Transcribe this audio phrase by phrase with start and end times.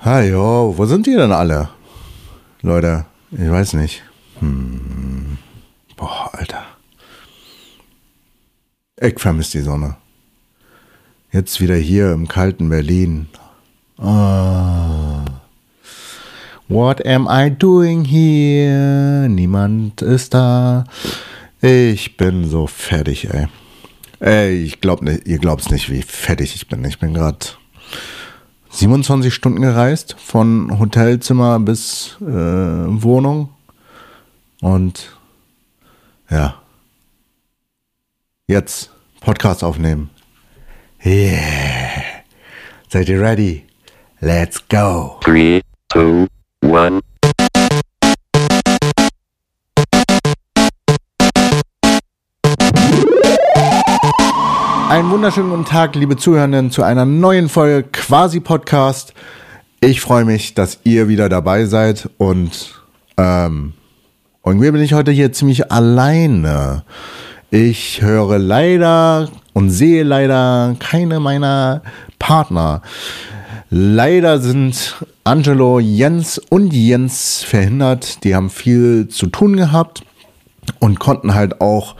[0.00, 1.70] Hi, yo, wo sind die denn alle?
[2.62, 4.02] Leute, ich weiß nicht.
[4.40, 5.38] Hm.
[5.96, 6.64] Boah, Alter.
[9.00, 9.96] Ich vermisse die Sonne.
[11.32, 13.28] Jetzt wieder hier im kalten Berlin.
[13.98, 15.24] Ah.
[16.68, 19.28] What am I doing here?
[19.28, 20.84] Niemand ist da.
[21.62, 23.48] Ich bin so fertig, ey.
[24.20, 26.84] Ey, ich glaub nicht, ihr glaubt's nicht, wie fertig ich bin.
[26.84, 27.38] Ich bin gerade
[28.76, 33.48] 27 Stunden gereist, von Hotelzimmer bis äh, Wohnung.
[34.60, 35.16] Und
[36.28, 36.60] ja.
[38.46, 40.10] Jetzt Podcast aufnehmen.
[41.04, 42.02] Yeah.
[42.88, 43.64] Seid ihr ready?
[44.20, 45.20] Let's go.
[45.24, 46.26] Three, two,
[46.62, 47.00] one.
[54.88, 59.14] Einen wunderschönen guten Tag, liebe Zuhörenden, zu einer neuen Folge Quasi Podcast.
[59.80, 62.80] Ich freue mich, dass ihr wieder dabei seid und
[63.16, 63.72] ähm,
[64.44, 66.84] irgendwie bin ich heute hier ziemlich alleine.
[67.50, 71.82] Ich höre leider und sehe leider keine meiner
[72.20, 72.82] Partner.
[73.70, 78.22] Leider sind Angelo, Jens und Jens verhindert.
[78.22, 80.04] Die haben viel zu tun gehabt
[80.78, 81.96] und konnten halt auch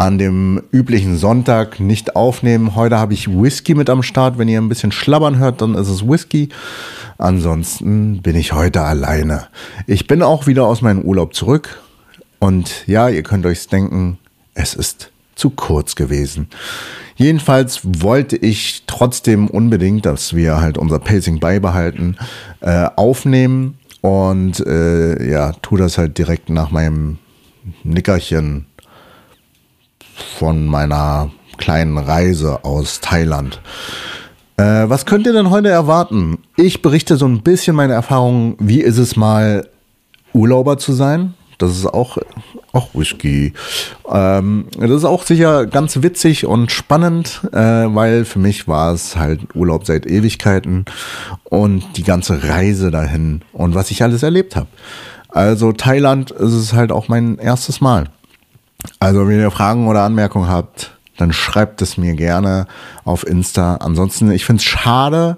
[0.00, 2.74] an dem üblichen Sonntag nicht aufnehmen.
[2.74, 4.38] Heute habe ich Whisky mit am Start.
[4.38, 6.48] Wenn ihr ein bisschen schlabbern hört, dann ist es Whisky.
[7.18, 9.48] Ansonsten bin ich heute alleine.
[9.86, 11.82] Ich bin auch wieder aus meinem Urlaub zurück.
[12.38, 14.16] Und ja, ihr könnt euch denken,
[14.54, 16.48] es ist zu kurz gewesen.
[17.16, 22.16] Jedenfalls wollte ich trotzdem unbedingt, dass wir halt unser Pacing beibehalten,
[22.62, 23.76] äh, aufnehmen.
[24.00, 27.18] Und äh, ja, tu das halt direkt nach meinem
[27.84, 28.64] Nickerchen
[30.22, 33.60] von meiner kleinen Reise aus Thailand.
[34.56, 36.38] Äh, was könnt ihr denn heute erwarten?
[36.56, 38.56] Ich berichte so ein bisschen meine Erfahrungen.
[38.58, 39.68] Wie ist es mal,
[40.32, 41.34] Urlauber zu sein?
[41.58, 42.16] Das ist auch,
[42.72, 43.52] auch Whisky.
[44.10, 49.16] Ähm, das ist auch sicher ganz witzig und spannend, äh, weil für mich war es
[49.16, 50.86] halt Urlaub seit Ewigkeiten
[51.44, 54.68] und die ganze Reise dahin und was ich alles erlebt habe.
[55.28, 58.08] Also Thailand ist es halt auch mein erstes Mal.
[58.98, 62.66] Also, wenn ihr Fragen oder Anmerkungen habt, dann schreibt es mir gerne
[63.04, 63.76] auf Insta.
[63.76, 65.36] Ansonsten, ich finde es schade,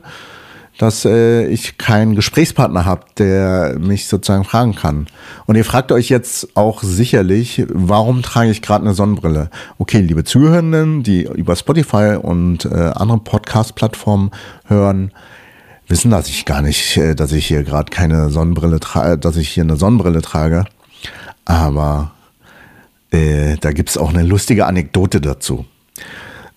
[0.78, 5.06] dass äh, ich keinen Gesprächspartner habe, der mich sozusagen fragen kann.
[5.46, 9.50] Und ihr fragt euch jetzt auch sicherlich, warum trage ich gerade eine Sonnenbrille?
[9.78, 14.30] Okay, liebe Zuhörenden, die über Spotify und äh, andere Podcast-Plattformen
[14.66, 15.12] hören,
[15.88, 19.50] wissen, dass ich gar nicht, äh, dass ich hier gerade keine Sonnenbrille trage, dass ich
[19.50, 20.64] hier eine Sonnenbrille trage.
[21.44, 22.12] Aber
[23.12, 25.66] äh, da gibt es auch eine lustige Anekdote dazu.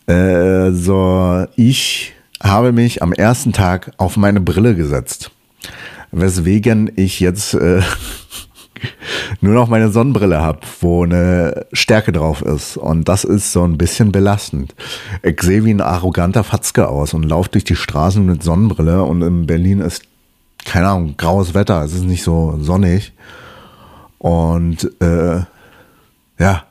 [0.07, 5.31] Äh, so, ich habe mich am ersten Tag auf meine Brille gesetzt,
[6.11, 7.81] weswegen ich jetzt äh,
[9.41, 12.77] nur noch meine Sonnenbrille habe, wo eine Stärke drauf ist.
[12.77, 14.75] Und das ist so ein bisschen belastend.
[15.23, 19.21] Ich sehe wie ein arroganter Fatzke aus und laufe durch die Straßen mit Sonnenbrille und
[19.21, 20.03] in Berlin ist,
[20.63, 21.83] keine Ahnung, graues Wetter.
[21.83, 23.13] Es ist nicht so sonnig.
[24.19, 25.41] Und äh,
[26.39, 26.65] ja,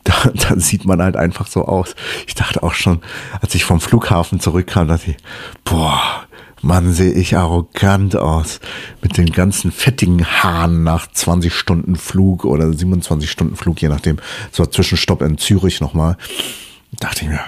[0.04, 1.94] da, da sieht man halt einfach so aus.
[2.26, 3.02] Ich dachte auch schon,
[3.40, 5.16] als ich vom Flughafen zurückkam, dachte ich,
[5.64, 6.24] boah,
[6.62, 8.60] Mann, sehe ich arrogant aus.
[9.02, 14.18] Mit den ganzen fettigen Haaren nach 20 Stunden Flug oder 27 Stunden Flug, je nachdem.
[14.52, 16.16] So Zwischenstopp in Zürich nochmal.
[16.98, 17.40] Dachte ich mir,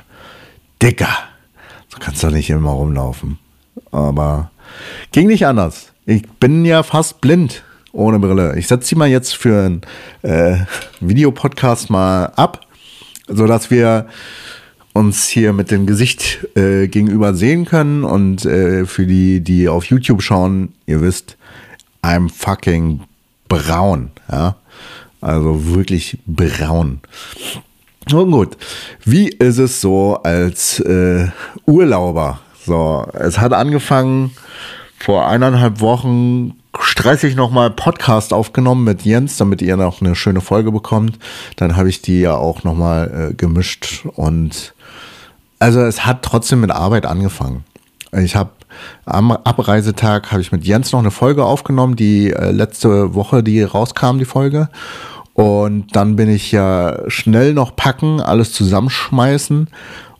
[0.80, 1.08] Digga,
[1.88, 3.38] so kannst du nicht immer rumlaufen.
[3.90, 4.50] Aber
[5.10, 5.92] ging nicht anders.
[6.06, 8.58] Ich bin ja fast blind ohne Brille.
[8.58, 9.80] Ich setze sie mal jetzt für einen
[10.22, 10.64] äh,
[11.00, 12.66] Videopodcast mal ab,
[13.28, 14.06] sodass wir
[14.92, 18.04] uns hier mit dem Gesicht äh, gegenüber sehen können.
[18.04, 21.36] Und äh, für die, die auf YouTube schauen, ihr wisst,
[22.02, 23.00] I'm fucking
[23.48, 24.10] braun.
[24.30, 24.56] Ja?
[25.20, 27.00] Also wirklich braun.
[28.10, 28.56] Nun gut,
[29.04, 31.28] wie ist es so als äh,
[31.66, 32.40] Urlauber?
[32.66, 34.32] So, es hat angefangen
[34.98, 40.72] vor eineinhalb Wochen stressig nochmal Podcast aufgenommen mit Jens, damit ihr noch eine schöne Folge
[40.72, 41.18] bekommt.
[41.56, 44.74] Dann habe ich die ja auch nochmal äh, gemischt und
[45.58, 47.64] also es hat trotzdem mit Arbeit angefangen.
[48.12, 48.50] Ich habe
[49.04, 53.62] am Abreisetag habe ich mit Jens noch eine Folge aufgenommen, die äh, letzte Woche, die
[53.62, 54.68] rauskam, die Folge.
[55.34, 59.68] Und dann bin ich ja schnell noch packen, alles zusammenschmeißen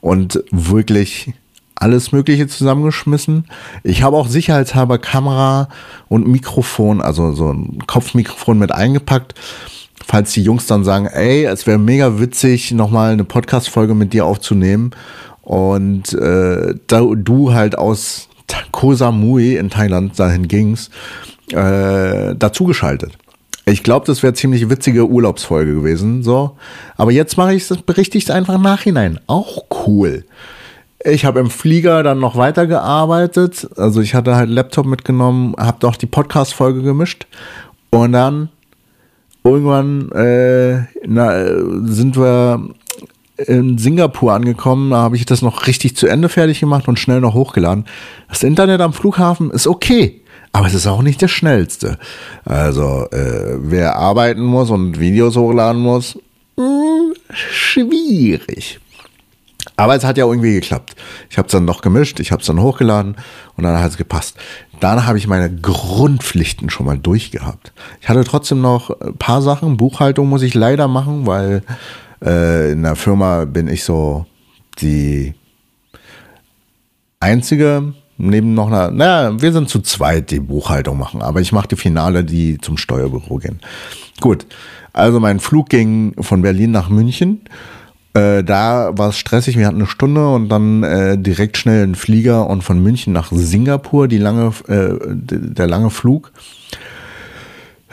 [0.01, 1.35] und wirklich
[1.75, 3.47] alles Mögliche zusammengeschmissen.
[3.83, 5.69] Ich habe auch sicherheitshalber Kamera
[6.09, 9.35] und Mikrofon, also so ein Kopfmikrofon mit eingepackt.
[10.05, 14.27] Falls die Jungs dann sagen, ey, es wäre mega witzig, nochmal eine Podcast-Folge mit dir
[14.27, 14.91] aufzunehmen.
[15.43, 18.29] Und äh, da du halt aus
[18.71, 20.91] Koh Samui in Thailand, dahin ging's,
[21.53, 23.13] äh, dazugeschaltet.
[23.65, 26.57] Ich glaube, das wäre ziemlich witzige Urlaubsfolge gewesen, so.
[26.97, 29.21] Aber jetzt mache ich es, berichte ich es einfach im Nachhinein.
[29.29, 30.25] Auch cool.
[31.05, 33.69] Ich habe im Flieger dann noch weitergearbeitet.
[33.77, 37.27] Also ich hatte halt Laptop mitgenommen, habe doch die Podcast-Folge gemischt.
[37.91, 38.51] Und dann
[39.45, 41.45] irgendwann äh, na,
[41.87, 42.69] sind wir
[43.37, 44.91] in Singapur angekommen.
[44.91, 47.87] Da habe ich das noch richtig zu Ende fertig gemacht und schnell noch hochgeladen.
[48.29, 50.21] Das Internet am Flughafen ist okay.
[50.53, 51.99] Aber es ist auch nicht das schnellste.
[52.45, 56.19] Also, äh, wer arbeiten muss und Videos hochladen muss,
[56.57, 58.79] mh, hm, schwierig.
[59.83, 60.95] Aber es hat ja irgendwie geklappt.
[61.29, 63.17] Ich habe es dann noch gemischt, ich habe es dann hochgeladen
[63.57, 64.37] und dann hat es gepasst.
[64.79, 67.73] Dann habe ich meine Grundpflichten schon mal durchgehabt.
[68.01, 69.77] Ich hatte trotzdem noch ein paar Sachen.
[69.77, 71.65] Buchhaltung muss ich leider machen, weil
[72.25, 74.25] äh, in der Firma bin ich so
[74.79, 75.35] die
[77.19, 81.67] einzige neben noch einer, naja, wir sind zu zweit, die Buchhaltung machen, aber ich mache
[81.67, 83.59] die Finale, die zum Steuerbüro gehen.
[84.21, 84.47] Gut,
[84.93, 87.41] also mein Flug ging von Berlin nach München.
[88.15, 91.95] Äh, da war es stressig, wir hatten eine Stunde und dann äh, direkt schnell ein
[91.95, 96.33] Flieger und von München nach Singapur, die lange, äh, der lange Flug.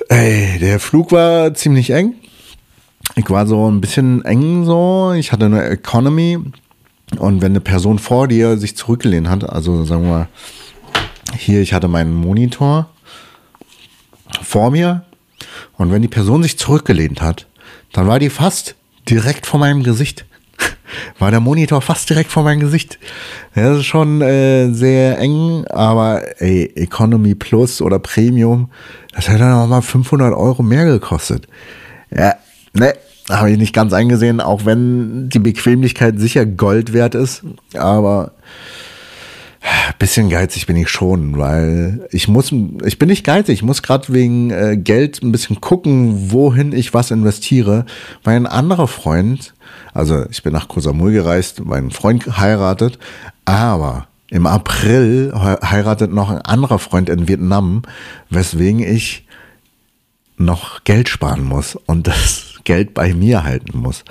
[0.09, 2.15] Ey, der Flug war ziemlich eng.
[3.15, 5.13] Ich war so ein bisschen eng so.
[5.15, 6.37] Ich hatte eine Economy
[7.17, 10.27] und wenn eine Person vor dir sich zurückgelehnt hat, also sagen wir mal,
[11.37, 12.89] hier, ich hatte meinen Monitor
[14.41, 15.03] vor mir
[15.77, 17.47] und wenn die Person sich zurückgelehnt hat,
[17.93, 18.75] dann war die fast
[19.09, 20.25] direkt vor meinem Gesicht.
[21.19, 22.99] War der Monitor fast direkt vor meinem Gesicht.
[23.55, 28.69] Das ist schon äh, sehr eng, aber ey, Economy Plus oder Premium,
[29.13, 31.47] das hätte dann auch mal 500 Euro mehr gekostet.
[32.11, 32.35] Ja,
[32.73, 32.93] ne,
[33.29, 37.43] habe ich nicht ganz eingesehen, auch wenn die Bequemlichkeit sicher Gold wert ist.
[37.75, 38.31] Aber
[39.97, 42.53] bisschen geizig bin ich schon, weil ich muss,
[42.85, 46.93] ich bin nicht geizig, ich muss gerade wegen äh, Geld ein bisschen gucken, wohin ich
[46.93, 47.85] was investiere.
[48.23, 49.53] Mein anderer Freund,
[49.93, 52.99] also ich bin nach Koh Samui gereist, mein Freund heiratet,
[53.45, 57.81] aber im April heiratet noch ein anderer Freund in Vietnam,
[58.29, 59.25] weswegen ich
[60.37, 61.75] noch Geld sparen muss.
[61.75, 64.03] Und das Geld bei mir halten muss.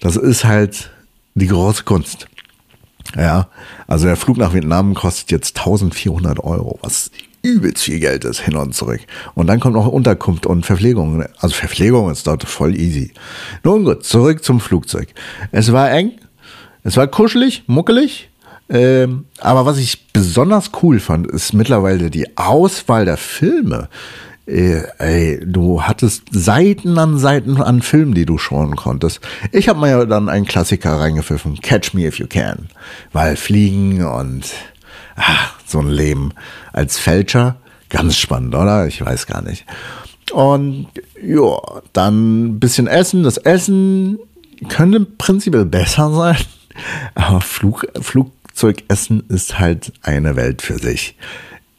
[0.00, 0.90] Das ist halt
[1.34, 2.26] die große Kunst.
[3.16, 3.48] Ja,
[3.86, 7.10] also der Flug nach Vietnam kostet jetzt 1400 Euro, was
[7.42, 9.00] übelst viel Geld ist, hin und zurück.
[9.34, 11.24] Und dann kommt noch Unterkunft und Verpflegung.
[11.38, 13.12] Also Verpflegung ist dort voll easy.
[13.64, 15.08] Nun gut, zurück zum Flugzeug.
[15.50, 16.12] Es war eng,
[16.84, 18.28] es war kuschelig, muckelig.
[18.68, 23.88] Ähm, aber was ich besonders cool fand, ist mittlerweile die Auswahl der Filme.
[24.46, 29.20] Äh, ey, du hattest Seiten an Seiten an Filmen, die du schauen konntest.
[29.52, 32.68] Ich habe mir dann einen Klassiker reingepfiffen, Catch Me If You Can,
[33.12, 34.52] weil Fliegen und
[35.16, 36.32] ach, so ein Leben
[36.72, 37.56] als Fälscher,
[37.88, 38.86] ganz spannend, oder?
[38.86, 39.64] Ich weiß gar nicht.
[40.32, 40.88] Und
[41.22, 41.58] ja,
[41.92, 43.22] dann ein bisschen Essen.
[43.22, 44.18] Das Essen
[44.68, 46.36] könnte prinzipiell besser sein,
[47.14, 51.16] aber Flug, Flugzeugessen ist halt eine Welt für sich.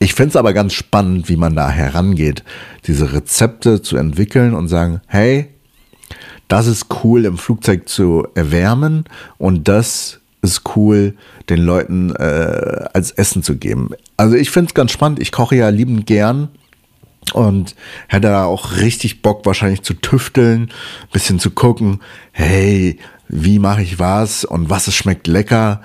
[0.03, 2.43] Ich finde es aber ganz spannend, wie man da herangeht,
[2.87, 5.47] diese Rezepte zu entwickeln und sagen, hey,
[6.49, 9.05] das ist cool im Flugzeug zu erwärmen
[9.37, 11.15] und das ist cool
[11.47, 13.91] den Leuten äh, als Essen zu geben.
[14.17, 15.21] Also ich finde es ganz spannend.
[15.21, 16.49] Ich koche ja liebend gern
[17.31, 17.73] und
[18.09, 20.69] hätte da auch richtig Bock wahrscheinlich zu tüfteln,
[21.13, 22.01] bisschen zu gucken,
[22.33, 25.81] hey, wie mache ich was und was es schmeckt lecker.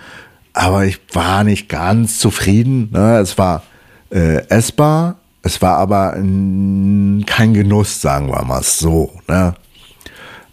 [0.55, 2.89] Aber ich war nicht ganz zufrieden.
[2.91, 3.19] Ne?
[3.19, 3.63] Es war
[4.11, 5.17] äh, essbar.
[5.43, 9.13] Es war aber kein Genuss, sagen wir mal so.
[9.29, 9.55] Ne?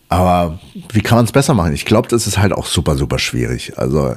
[0.09, 0.59] Aber
[0.93, 1.73] wie kann man es besser machen?
[1.73, 3.77] Ich glaube, das ist halt auch super, super schwierig.
[3.77, 4.15] Also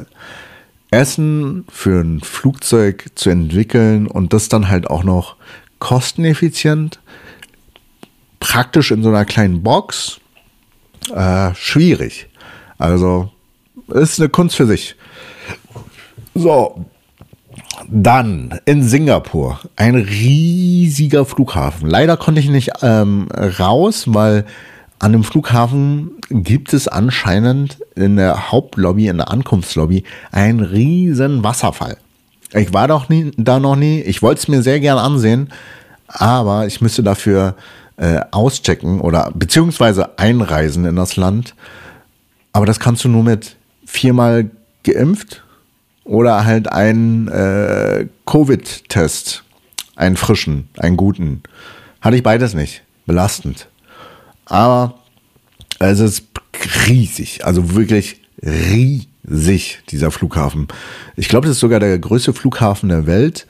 [0.90, 5.37] Essen für ein Flugzeug zu entwickeln und das dann halt auch noch
[5.78, 7.00] kosteneffizient,
[8.40, 10.21] praktisch in so einer kleinen Box,
[11.14, 12.28] äh, schwierig.
[12.78, 13.30] Also
[13.88, 14.97] ist eine Kunst für sich.
[16.35, 16.85] So,
[17.90, 21.88] dann in Singapur, ein riesiger Flughafen.
[21.88, 24.45] Leider konnte ich nicht ähm, raus, weil
[24.99, 31.97] an dem Flughafen gibt es anscheinend in der Hauptlobby, in der Ankunftslobby, einen riesen Wasserfall.
[32.52, 34.00] Ich war doch nie, da noch nie.
[34.00, 35.50] Ich wollte es mir sehr gern ansehen,
[36.09, 37.54] aber ich müsste dafür
[37.97, 41.54] äh, auschecken oder beziehungsweise einreisen in das Land.
[42.52, 44.50] Aber das kannst du nur mit viermal
[44.83, 45.42] geimpft
[46.09, 49.45] oder halt einen äh, Covid-Test,
[49.95, 51.43] einen frischen, einen guten.
[52.00, 52.83] Hatte ich beides nicht.
[53.07, 53.69] Belastend.
[54.47, 54.95] Aber
[55.79, 56.25] es ist
[56.88, 59.83] riesig, also wirklich riesig.
[59.91, 60.69] dieser Flughafen.
[61.17, 63.47] Ich glaube, das ist sogar der größte Flughafen der Welt.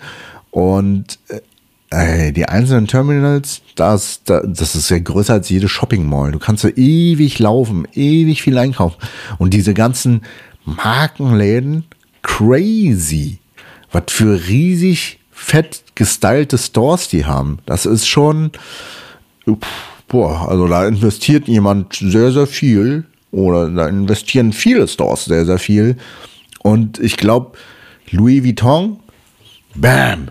[0.50, 1.20] Und
[1.90, 6.32] äh, die einzelnen Terminals, das, das ist ja größer als jede Shopping Mall.
[6.32, 8.96] Du kannst so ewig laufen, ewig viel einkaufen.
[9.38, 10.22] Und diese ganzen
[10.64, 11.84] Markenläden,
[12.22, 13.38] crazy.
[13.92, 17.58] Was für riesig fett gestylte Stores die haben.
[17.64, 18.52] Das ist schon,
[20.08, 25.58] boah, also da investiert jemand sehr, sehr viel oder da investieren viele Stores sehr, sehr
[25.58, 25.96] viel.
[26.62, 27.56] Und ich glaube,
[28.10, 28.98] Louis Vuitton,
[29.74, 30.28] bam.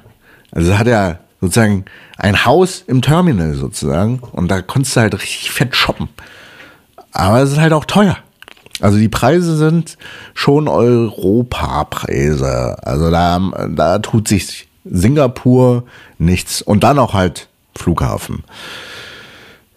[0.52, 1.86] Also hat er sozusagen
[2.18, 6.10] ein Haus im Terminal sozusagen und da konntest du halt richtig fett shoppen.
[7.12, 8.18] Aber es ist halt auch teuer.
[8.80, 9.98] Also die Preise sind
[10.34, 12.78] schon Europapreise.
[12.84, 15.84] Also da, da tut sich Singapur
[16.18, 16.62] nichts.
[16.62, 18.44] Und dann auch halt Flughafen.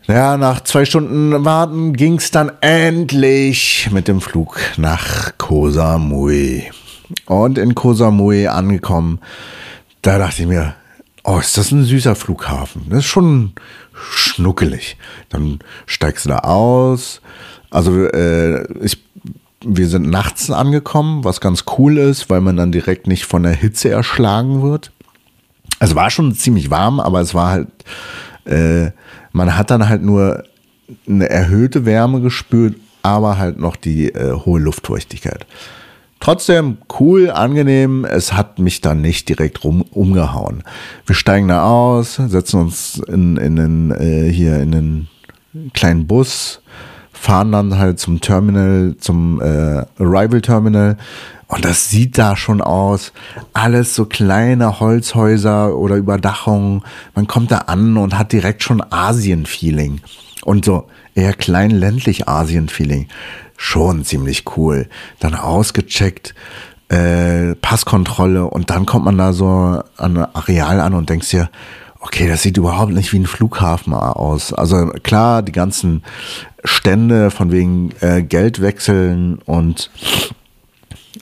[0.07, 6.71] Ja, nach zwei Stunden Warten ging es dann endlich mit dem Flug nach Koh Samui.
[7.27, 9.21] Und in Koh Samui angekommen,
[10.03, 10.75] da dachte ich mir,
[11.23, 12.87] oh, ist das ein süßer Flughafen?
[12.89, 13.53] Das ist schon
[13.93, 14.97] schnuckelig.
[15.29, 17.21] Dann steigst du da aus.
[17.71, 19.03] Also äh, ich,
[19.65, 23.53] wir sind nachts angekommen, was ganz cool ist, weil man dann direkt nicht von der
[23.53, 24.93] Hitze erschlagen wird.
[25.79, 27.69] Es war schon ziemlich warm, aber es war halt
[28.45, 28.91] äh,
[29.33, 30.45] man hat dann halt nur
[31.09, 35.47] eine erhöhte Wärme gespürt, aber halt noch die äh, hohe Luftfeuchtigkeit.
[36.19, 38.05] Trotzdem cool, angenehm.
[38.05, 40.65] Es hat mich dann nicht direkt rum, umgehauen.
[41.07, 45.09] Wir steigen da aus, setzen uns in, in den, äh, hier in den
[45.73, 46.61] kleinen Bus,
[47.21, 50.97] fahren dann halt zum Terminal, zum äh, Arrival Terminal
[51.49, 53.13] und das sieht da schon aus.
[53.53, 56.83] Alles so kleine Holzhäuser oder Überdachungen.
[57.15, 60.01] Man kommt da an und hat direkt schon Asien-Feeling.
[60.45, 63.09] Und so eher klein ländlich Asien-Feeling.
[63.59, 64.89] Schon ziemlich cool.
[65.19, 66.35] Dann ausgecheckt,
[66.89, 71.51] äh, Passkontrolle und dann kommt man da so an ein Areal an und denkt dir,
[72.01, 74.53] okay, das sieht überhaupt nicht wie ein Flughafen aus.
[74.53, 76.03] Also klar, die ganzen
[76.65, 79.91] Stände von wegen äh, Geldwechseln und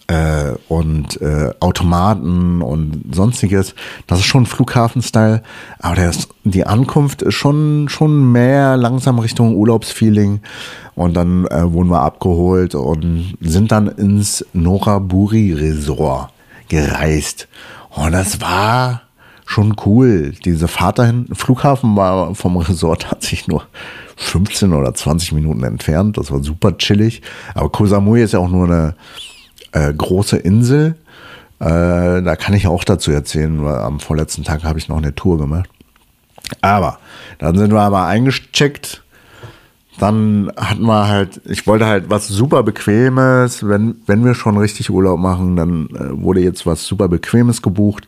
[0.06, 3.74] äh, und äh, Automaten und sonstiges.
[4.06, 5.42] Das ist schon Flughafen-Style,
[5.78, 10.40] aber der ist, die Ankunft ist schon, schon mehr langsam Richtung Urlaubsfeeling.
[10.94, 16.30] Und dann äh, wurden wir abgeholt und sind dann ins Noraburi Resort
[16.68, 17.48] gereist.
[17.90, 19.02] Und das war
[19.48, 20.34] schon cool.
[20.44, 23.62] Diese Fahrt dahin, Flughafen war vom Resort tatsächlich nur
[24.16, 26.18] 15 oder 20 Minuten entfernt.
[26.18, 27.22] Das war super chillig.
[27.54, 28.94] Aber Koh Samui ist ja auch nur eine
[29.72, 30.96] äh, große Insel.
[31.60, 31.64] Äh,
[32.22, 35.38] da kann ich auch dazu erzählen, weil am vorletzten Tag habe ich noch eine Tour
[35.38, 35.70] gemacht.
[36.60, 36.98] Aber
[37.38, 39.02] dann sind wir aber eingecheckt.
[39.98, 43.66] Dann hatten wir halt, ich wollte halt was super Bequemes.
[43.66, 48.06] Wenn, wenn wir schon richtig Urlaub machen, dann äh, wurde jetzt was super Bequemes gebucht.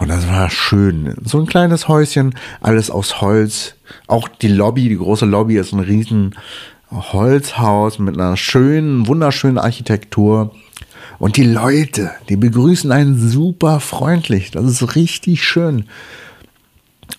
[0.00, 1.14] Und das war schön.
[1.24, 3.74] So ein kleines Häuschen, alles aus Holz.
[4.06, 6.34] Auch die Lobby, die große Lobby ist ein riesen
[6.90, 10.54] Holzhaus mit einer schönen, wunderschönen Architektur.
[11.18, 14.50] Und die Leute, die begrüßen einen super freundlich.
[14.50, 15.84] Das ist richtig schön.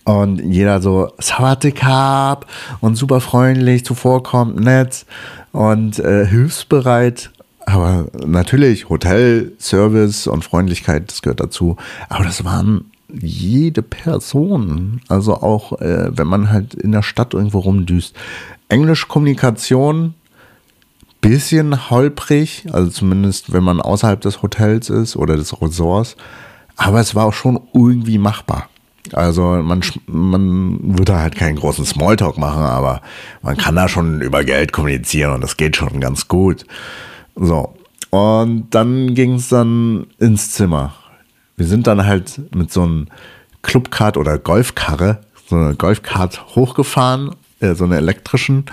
[0.03, 2.47] Und jeder so Sawatikab
[2.79, 5.05] und super freundlich, zuvorkommt, nett
[5.51, 7.29] und äh, hilfsbereit.
[7.65, 11.77] Aber natürlich, Hotel, Service und Freundlichkeit, das gehört dazu.
[12.10, 15.01] Aber das waren jede Person.
[15.08, 18.15] Also auch, äh, wenn man halt in der Stadt irgendwo rumdüst.
[18.70, 20.15] Englisch Kommunikation
[21.22, 26.18] bisschen holprig, also zumindest wenn man außerhalb des Hotels ist oder des Resorts.
[26.75, 28.70] Aber es war auch schon irgendwie machbar.
[29.13, 33.01] Also man, man würde halt keinen großen Smalltalk machen, aber
[33.41, 36.65] man kann da schon über Geld kommunizieren und das geht schon ganz gut.
[37.35, 37.73] So.
[38.09, 40.93] Und dann ging es dann ins Zimmer.
[41.55, 43.07] Wir sind dann halt mit so einem
[43.61, 48.65] Clubkart oder Golfkarre, so eine Golfkart hochgefahren, äh, so eine elektrischen.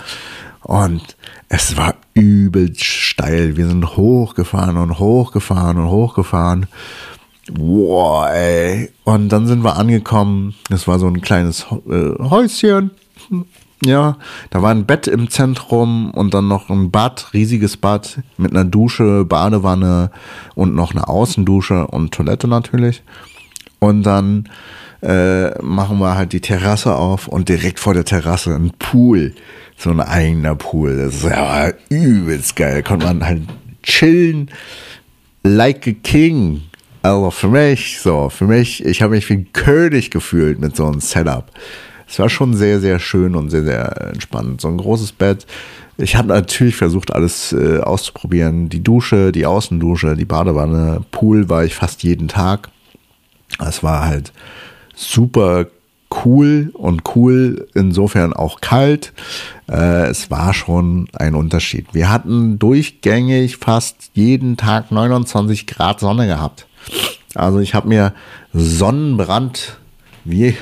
[0.61, 1.15] Und
[1.47, 3.55] es war übel steil.
[3.57, 6.67] Wir sind hochgefahren und hochgefahren und hochgefahren.
[7.51, 8.91] Boah, ey.
[9.03, 10.53] Und dann sind wir angekommen.
[10.69, 12.91] Es war so ein kleines äh, Häuschen.
[13.85, 14.17] Ja,
[14.49, 18.65] da war ein Bett im Zentrum und dann noch ein Bad, riesiges Bad mit einer
[18.65, 20.11] Dusche, Badewanne
[20.55, 23.03] und noch eine Außendusche und Toilette natürlich.
[23.79, 24.49] Und dann
[25.01, 29.33] äh, machen wir halt die Terrasse auf und direkt vor der Terrasse ein Pool
[29.79, 30.97] so ein eigener Pool.
[30.97, 32.83] Das ist ja übelst geil.
[32.83, 33.43] Konnte man halt
[33.81, 34.51] chillen,
[35.43, 36.63] like a king.
[37.01, 40.85] Also für mich, so, für mich, ich habe mich wie ein König gefühlt mit so
[40.85, 41.49] einem Setup.
[42.09, 44.61] Es war schon sehr, sehr schön und sehr, sehr entspannt.
[44.61, 45.45] So ein großes Bett,
[45.97, 48.69] ich habe natürlich versucht, alles äh, auszuprobieren.
[48.69, 52.69] Die Dusche, die Außendusche, die Badewanne, Pool war ich fast jeden Tag.
[53.59, 54.33] Es war halt
[54.95, 55.67] super
[56.25, 59.13] cool und cool insofern auch kalt.
[59.69, 61.87] Äh, es war schon ein Unterschied.
[61.93, 66.65] Wir hatten durchgängig fast jeden Tag 29 Grad Sonne gehabt.
[67.35, 68.13] Also ich habe mir
[68.53, 69.77] Sonnenbrand
[70.25, 70.55] wie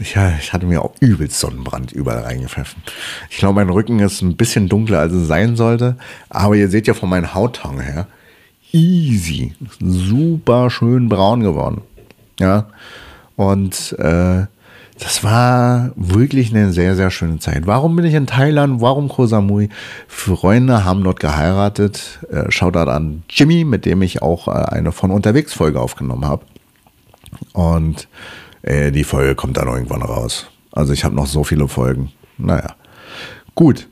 [0.00, 2.82] ja, ich hatte mir auch übelst Sonnenbrand überall reingepfiffen.
[3.30, 5.96] Ich glaube, mein Rücken ist ein bisschen dunkler, als es sein sollte.
[6.30, 8.06] Aber ihr seht ja von meinen Hautton her,
[8.72, 11.82] easy, super schön braun geworden.
[12.38, 12.66] Ja,
[13.36, 14.46] und äh,
[14.98, 17.66] das war wirklich eine sehr, sehr schöne Zeit.
[17.66, 18.80] Warum bin ich in Thailand?
[18.80, 19.68] Warum Koh Samui?
[20.08, 22.20] Freunde haben dort geheiratet.
[22.30, 26.44] Äh, Shoutout an Jimmy, mit dem ich auch äh, eine von unterwegs Folge aufgenommen habe.
[27.52, 28.08] Und
[28.68, 30.46] äh, die Folge kommt dann irgendwann raus.
[30.72, 32.12] Also ich habe noch so viele Folgen.
[32.36, 32.74] Naja.
[33.54, 33.88] Gut.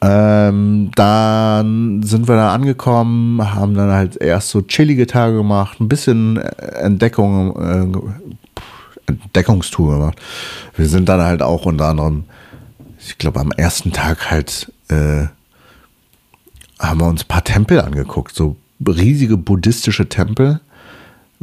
[0.00, 5.88] Ähm, dann sind wir da angekommen, haben dann halt erst so chillige Tage gemacht, ein
[5.88, 10.20] bisschen Entdeckung, äh, Entdeckungstour gemacht.
[10.76, 12.24] Wir sind dann halt auch unter anderem,
[12.98, 15.26] ich glaube, am ersten Tag halt äh,
[16.78, 20.60] haben wir uns ein paar Tempel angeguckt, so riesige buddhistische Tempel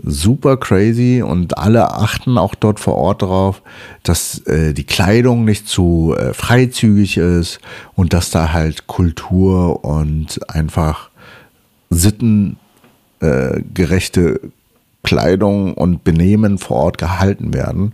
[0.04, 3.62] super crazy und alle achten auch dort vor Ort darauf,
[4.04, 7.60] dass äh, die Kleidung nicht zu äh, freizügig ist
[7.96, 11.10] und dass da halt Kultur und einfach
[11.90, 12.56] sittengerechte
[14.22, 14.40] äh,
[15.04, 17.94] Kleidung und Benehmen vor Ort gehalten werden,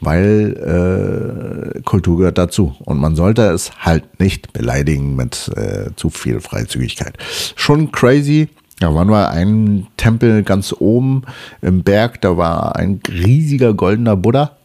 [0.00, 6.10] weil äh, Kultur gehört dazu und man sollte es halt nicht beleidigen mit äh, zu
[6.10, 7.16] viel Freizügigkeit.
[7.56, 8.48] Schon crazy
[8.80, 11.22] da waren wir einen Tempel ganz oben
[11.60, 14.56] im Berg, da war ein riesiger goldener Buddha.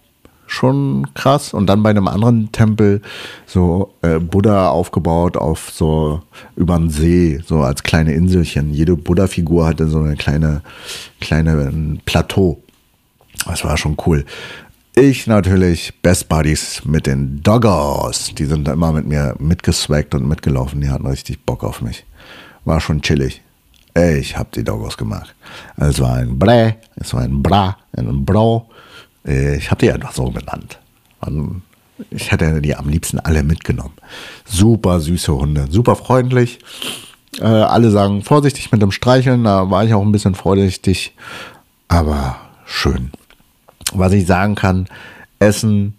[0.48, 1.54] Schon krass.
[1.54, 3.02] Und dann bei einem anderen Tempel
[3.46, 6.22] so äh, Buddha aufgebaut auf so
[6.56, 8.72] über den See, so als kleine Inselchen.
[8.72, 10.62] Jede Buddha-Figur hatte so eine kleine,
[11.20, 12.62] kleine Plateau.
[13.46, 14.24] Das war schon cool.
[14.96, 18.32] Ich natürlich Best Buddies mit den Doggers.
[18.36, 20.80] Die sind immer mit mir mitgeswaggt und mitgelaufen.
[20.80, 22.06] Die hatten richtig Bock auf mich.
[22.64, 23.42] War schon chillig.
[23.96, 25.34] Ich habe die Doggos gemacht.
[25.78, 28.70] Es war ein Brä, es war ein Bra, ein Bro.
[29.26, 30.80] Äh, ich habe die einfach so benannt.
[32.12, 33.94] Ich hätte die am liebsten alle mitgenommen.
[34.44, 36.60] Super süße Hunde, super freundlich.
[37.40, 41.16] Äh, alle sagen vorsichtig mit dem Streicheln, da war ich auch ein bisschen vorsichtig,
[41.88, 43.12] aber schön.
[43.94, 44.88] Was ich sagen kann,
[45.40, 45.96] Essen,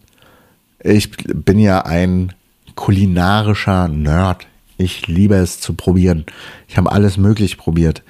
[0.81, 2.33] ich bin ja ein
[2.75, 4.47] kulinarischer Nerd.
[4.79, 6.27] Ich liebe es zu probieren.
[6.69, 8.03] Ich habe alles möglich probiert.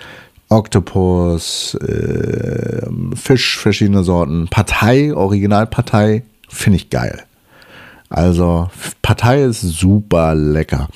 [0.48, 4.48] Oktopus, äh, Fisch, verschiedene Sorten.
[4.48, 7.24] Partei, Originalpartei, finde ich geil.
[8.08, 8.70] Also
[9.02, 10.88] Partei ist super lecker.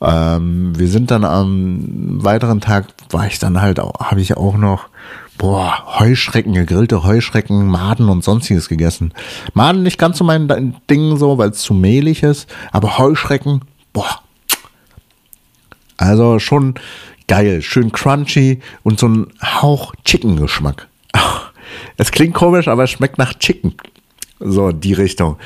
[0.00, 4.88] Ähm, wir sind dann am weiteren Tag, war ich dann halt, habe ich auch noch,
[5.38, 9.14] boah, Heuschrecken, gegrillte Heuschrecken, Maden und sonstiges gegessen.
[9.54, 13.62] Maden nicht ganz so mein Ding so, weil es zu mehlig ist, aber Heuschrecken,
[13.94, 14.20] boah,
[15.96, 16.74] also schon
[17.28, 20.88] geil, schön crunchy und so ein Hauch Chicken-Geschmack.
[21.98, 23.74] Es klingt komisch, aber es schmeckt nach Chicken.
[24.38, 25.36] So, die Richtung.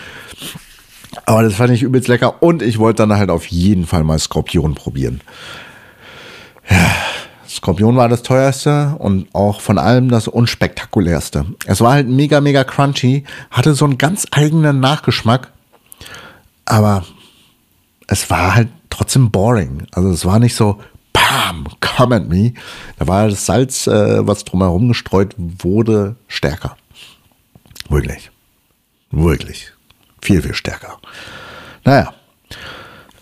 [1.25, 4.19] Aber das fand ich übelst lecker und ich wollte dann halt auf jeden Fall mal
[4.19, 5.21] Skorpion probieren.
[6.69, 6.91] Ja,
[7.49, 11.47] Skorpion war das teuerste und auch von allem das unspektakulärste.
[11.67, 15.53] Es war halt mega, mega crunchy, hatte so einen ganz eigenen Nachgeschmack,
[16.65, 17.05] aber
[18.07, 19.87] es war halt trotzdem boring.
[19.92, 20.79] Also es war nicht so,
[21.12, 22.55] bam, come at me.
[22.98, 26.76] Da war das Salz, äh, was drumherum gestreut wurde, stärker.
[27.88, 28.31] Wirklich.
[29.11, 29.72] Wirklich.
[30.22, 30.98] Viel, viel stärker.
[31.85, 32.12] Naja.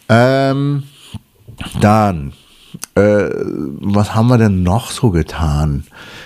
[0.09, 0.85] Ähm,
[1.81, 2.33] dann,
[2.94, 3.28] äh,
[3.81, 5.85] was haben wir denn noch so getan?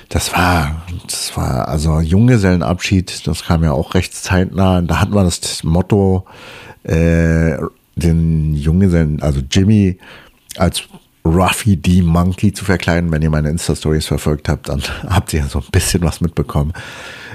[0.09, 4.83] Das war, das war, also Junggesellenabschied, das kam ja auch recht zeitnah.
[4.83, 6.27] Da hatten wir das Motto,
[6.85, 7.57] äh,
[7.97, 9.99] den Junggesellen, also Jimmy,
[10.57, 10.83] als
[11.25, 12.03] Ruffy D.
[12.03, 13.11] Monkey zu verkleiden.
[13.13, 16.73] Wenn ihr meine Insta-Stories verfolgt habt, dann habt ihr so ein bisschen was mitbekommen.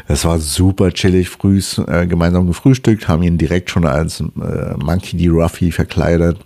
[0.08, 5.18] Es war super chillig, früh äh, gemeinsam gefrühstückt, haben ihn direkt schon als äh, Monkey
[5.18, 5.28] D.
[5.28, 6.40] Ruffy verkleidet.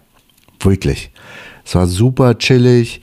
[0.59, 1.11] Wirklich.
[1.63, 3.01] Es war super chillig.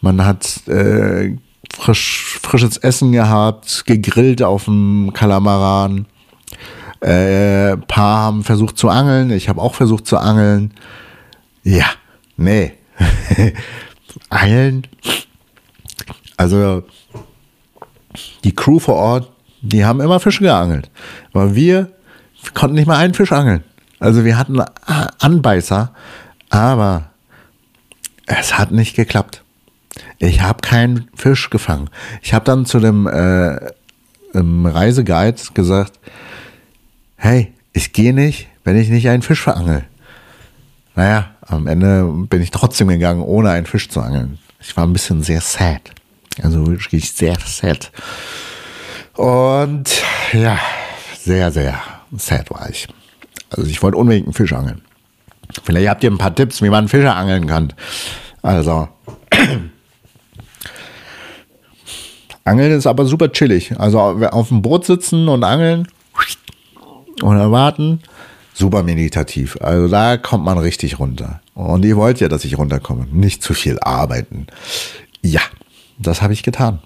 [0.00, 1.36] Man hat äh,
[1.72, 6.06] frisch, frisches Essen gehabt, gegrillt auf dem Kalamaran.
[7.00, 9.30] Äh, paar haben versucht zu angeln.
[9.30, 10.72] Ich habe auch versucht zu angeln.
[11.62, 11.86] Ja,
[12.36, 12.72] nee.
[14.30, 14.86] Angeln.
[16.36, 16.84] Also
[18.44, 19.32] die Crew vor Ort,
[19.68, 20.90] die haben immer Fische geangelt.
[21.32, 21.90] Aber wir
[22.54, 23.64] konnten nicht mal einen Fisch angeln.
[23.98, 24.60] Also wir hatten
[25.18, 25.92] Anbeißer,
[26.50, 27.10] aber
[28.26, 29.42] es hat nicht geklappt.
[30.18, 31.90] Ich habe keinen Fisch gefangen.
[32.22, 33.58] Ich habe dann zu dem äh,
[34.34, 35.98] Reiseguide gesagt,
[37.16, 39.84] hey, ich gehe nicht, wenn ich nicht einen Fisch verangel.
[40.94, 44.38] Naja, am Ende bin ich trotzdem gegangen, ohne einen Fisch zu angeln.
[44.60, 45.82] Ich war ein bisschen sehr sad.
[46.42, 47.92] Also wirklich sehr sad.
[49.16, 50.02] Und
[50.32, 50.58] ja,
[51.18, 51.80] sehr, sehr
[52.16, 52.86] sad war ich.
[53.50, 54.82] Also ich wollte unbedingt einen Fisch angeln.
[55.64, 57.72] Vielleicht habt ihr ein paar Tipps, wie man Fische angeln kann.
[58.42, 58.88] Also,
[62.44, 63.78] Angeln ist aber super chillig.
[63.78, 65.88] Also auf dem Boot sitzen und angeln
[67.22, 68.00] und erwarten,
[68.54, 69.58] super meditativ.
[69.60, 71.40] Also da kommt man richtig runter.
[71.54, 73.06] Und ihr wollt ja, dass ich runterkomme.
[73.10, 74.46] Nicht zu viel arbeiten.
[75.22, 75.40] Ja,
[75.98, 76.80] das habe ich getan.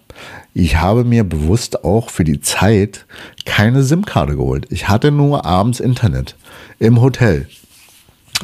[0.55, 3.07] Ich habe mir bewusst auch für die Zeit
[3.45, 4.67] keine SIM-Karte geholt.
[4.71, 6.37] Ich hatte nur abends Internet
[6.79, 7.49] im Hotel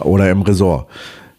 [0.01, 0.89] oder im Resort,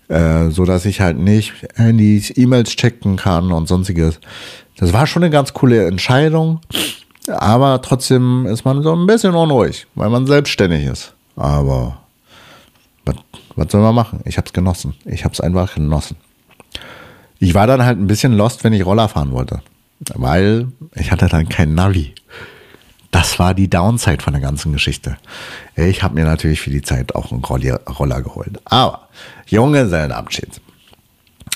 [0.08, 4.20] äh, so dass ich halt nicht Handys, E-Mails checken kann und sonstiges.
[4.78, 6.62] Das war schon eine ganz coole Entscheidung,
[7.28, 11.14] aber trotzdem ist man so ein bisschen unruhig, weil man selbstständig ist.
[11.36, 12.00] Aber
[13.06, 13.16] was,
[13.56, 14.22] was soll man machen?
[14.26, 14.94] Ich habe es genossen.
[15.06, 16.18] Ich habe es einfach genossen.
[17.40, 19.62] Ich war dann halt ein bisschen lost, wenn ich Roller fahren wollte,
[20.16, 22.14] weil ich hatte dann kein Navi.
[23.12, 25.18] Das war die Downside von der ganzen Geschichte.
[25.76, 28.60] Ich habe mir natürlich für die Zeit auch einen Roller geholt.
[28.66, 29.08] Aber
[29.46, 30.62] Junge sein Abschied.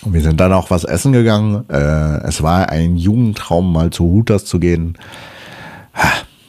[0.03, 1.69] Und wir sind dann auch was essen gegangen.
[1.69, 4.97] Äh, es war ein Jugendtraum, mal zu Hooters zu gehen.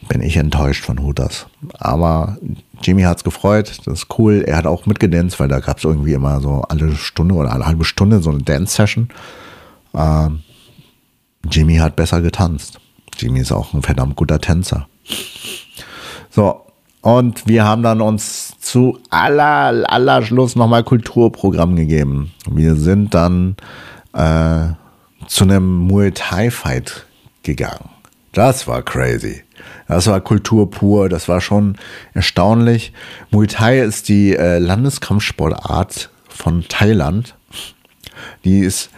[0.09, 1.47] Bin ich enttäuscht von Hooters.
[1.79, 2.37] Aber
[2.83, 3.73] Jimmy hat's gefreut.
[3.85, 4.45] Das ist cool.
[4.47, 7.67] Er hat auch mitgedanced, weil da gab es irgendwie immer so alle Stunde oder alle
[7.67, 9.09] halbe Stunde so eine Dance-Session.
[9.95, 10.41] Ähm,
[11.51, 12.81] Jimmy hat besser getanzt.
[13.17, 14.88] Jimmy ist auch ein verdammt guter Tänzer.
[16.31, 16.62] So,
[17.03, 22.33] und wir haben dann uns zu aller, aller Schluss nochmal Kulturprogramm gegeben.
[22.49, 23.57] Wir sind dann
[24.15, 24.69] äh,
[25.27, 27.07] zu einem Muay Thai Fight
[27.43, 27.91] gegangen.
[28.33, 29.43] Das war crazy.
[29.95, 31.09] Das war Kultur pur.
[31.09, 31.77] Das war schon
[32.15, 32.93] erstaunlich.
[33.31, 37.35] Muay Thai ist die äh, Landeskampfsportart von Thailand.
[38.45, 38.91] Die ist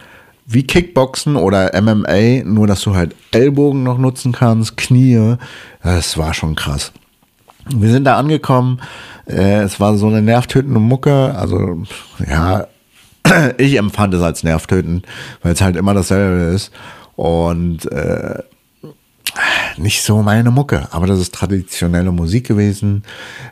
[0.47, 5.37] wie Kickboxen oder MMA, nur dass du halt Ellbogen noch nutzen kannst, Knie.
[5.83, 6.93] Das war schon krass.
[7.75, 8.81] Wir sind da angekommen.
[9.27, 11.35] Äh, es war so eine nervtötende Mucke.
[11.35, 11.83] Also,
[12.29, 12.67] ja,
[13.59, 15.07] ich empfand es als nervtötend,
[15.43, 16.73] weil es halt immer dasselbe ist.
[17.17, 18.43] Und äh,
[19.77, 23.03] nicht so meine Mucke, aber das ist traditionelle Musik gewesen.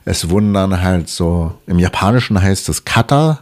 [0.05, 3.41] Es wurden dann halt so, im Japanischen heißt es Kata,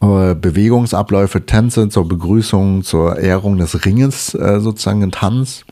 [0.00, 5.64] äh, Bewegungsabläufe, Tänze zur Begrüßung, zur Ehrung des Ringes äh, sozusagen ein Tanz.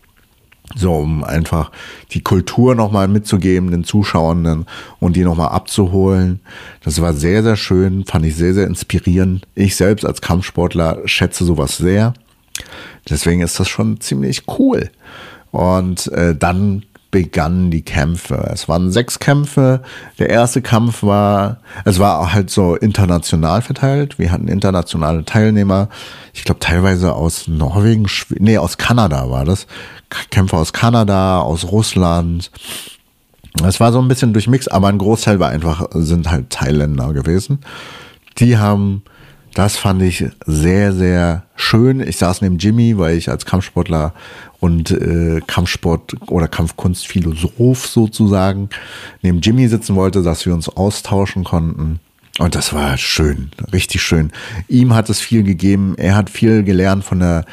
[0.74, 1.70] So, um einfach
[2.10, 4.66] die Kultur nochmal mitzugeben, den Zuschauern
[4.98, 6.40] und die nochmal abzuholen.
[6.82, 9.46] Das war sehr, sehr schön, fand ich sehr, sehr inspirierend.
[9.54, 12.14] Ich selbst als Kampfsportler schätze sowas sehr.
[13.08, 14.90] Deswegen ist das schon ziemlich cool.
[15.50, 18.50] Und äh, dann begannen die Kämpfe.
[18.52, 19.80] Es waren sechs Kämpfe.
[20.18, 24.18] Der erste Kampf war, es war halt so international verteilt.
[24.18, 25.88] Wir hatten internationale Teilnehmer.
[26.34, 28.06] Ich glaube teilweise aus Norwegen,
[28.38, 29.66] nee, aus Kanada war das.
[30.30, 32.50] Kämpfer aus Kanada, aus Russland.
[33.64, 37.60] Es war so ein bisschen durchmix, aber ein Großteil war einfach, sind halt Thailänder gewesen.
[38.38, 39.02] Die haben
[39.56, 42.06] das fand ich sehr, sehr schön.
[42.06, 44.12] Ich saß neben Jimmy, weil ich als Kampfsportler
[44.60, 48.68] und äh, Kampfsport oder Kampfkunstphilosoph sozusagen
[49.22, 52.00] neben Jimmy sitzen wollte, dass wir uns austauschen konnten.
[52.38, 54.30] Und das war schön, richtig schön.
[54.68, 55.94] Ihm hat es viel gegeben.
[55.96, 57.46] Er hat viel gelernt von der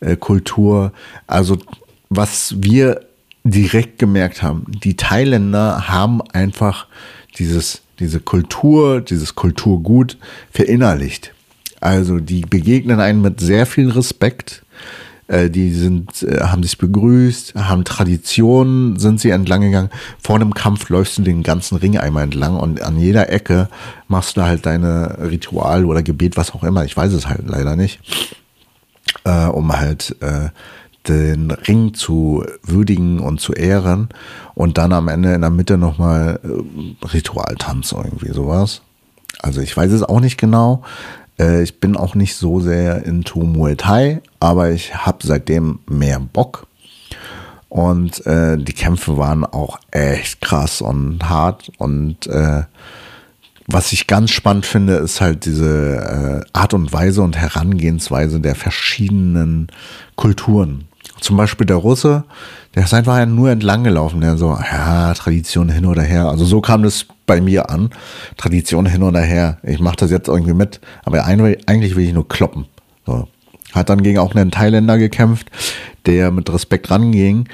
[0.00, 0.92] äh, Kultur.
[1.26, 1.58] Also
[2.08, 3.02] was wir
[3.44, 6.86] direkt gemerkt haben, die Thailänder haben einfach
[7.38, 10.16] dieses, diese Kultur, dieses Kulturgut
[10.50, 11.34] verinnerlicht.
[11.80, 14.62] Also die begegnen einen mit sehr viel Respekt.
[15.28, 19.90] Äh, die sind, äh, haben sich begrüßt, haben Traditionen, sind sie entlang gegangen.
[20.22, 23.68] Vor einem Kampf läufst du den ganzen Ring einmal entlang und an jeder Ecke
[24.08, 26.84] machst du halt deine Ritual oder Gebet, was auch immer.
[26.84, 28.00] Ich weiß es halt leider nicht.
[29.24, 30.48] Äh, um halt äh,
[31.08, 34.08] den Ring zu würdigen und zu ehren
[34.54, 38.82] und dann am Ende in der Mitte nochmal äh, Ritualtanz irgendwie sowas.
[39.40, 40.82] Also ich weiß es auch nicht genau.
[41.40, 46.20] Äh, ich bin auch nicht so sehr into Muay Thai, aber ich habe seitdem mehr
[46.20, 46.66] Bock.
[47.68, 51.70] Und äh, die Kämpfe waren auch echt krass und hart.
[51.78, 52.64] Und äh,
[53.68, 58.56] was ich ganz spannend finde, ist halt diese äh, Art und Weise und Herangehensweise der
[58.56, 59.68] verschiedenen
[60.16, 60.88] Kulturen.
[61.20, 62.24] Zum Beispiel der Russe,
[62.74, 66.26] der ist einfach nur entlang gelaufen, der so, ja, Tradition hin oder her.
[66.26, 67.90] Also so kam das bei mir an.
[68.36, 69.58] Tradition hin oder her.
[69.62, 72.66] Ich mache das jetzt irgendwie mit, aber eigentlich will ich nur kloppen.
[73.06, 73.28] So.
[73.72, 75.48] Hat dann gegen auch einen Thailänder gekämpft,
[76.06, 77.48] der mit Respekt ranging.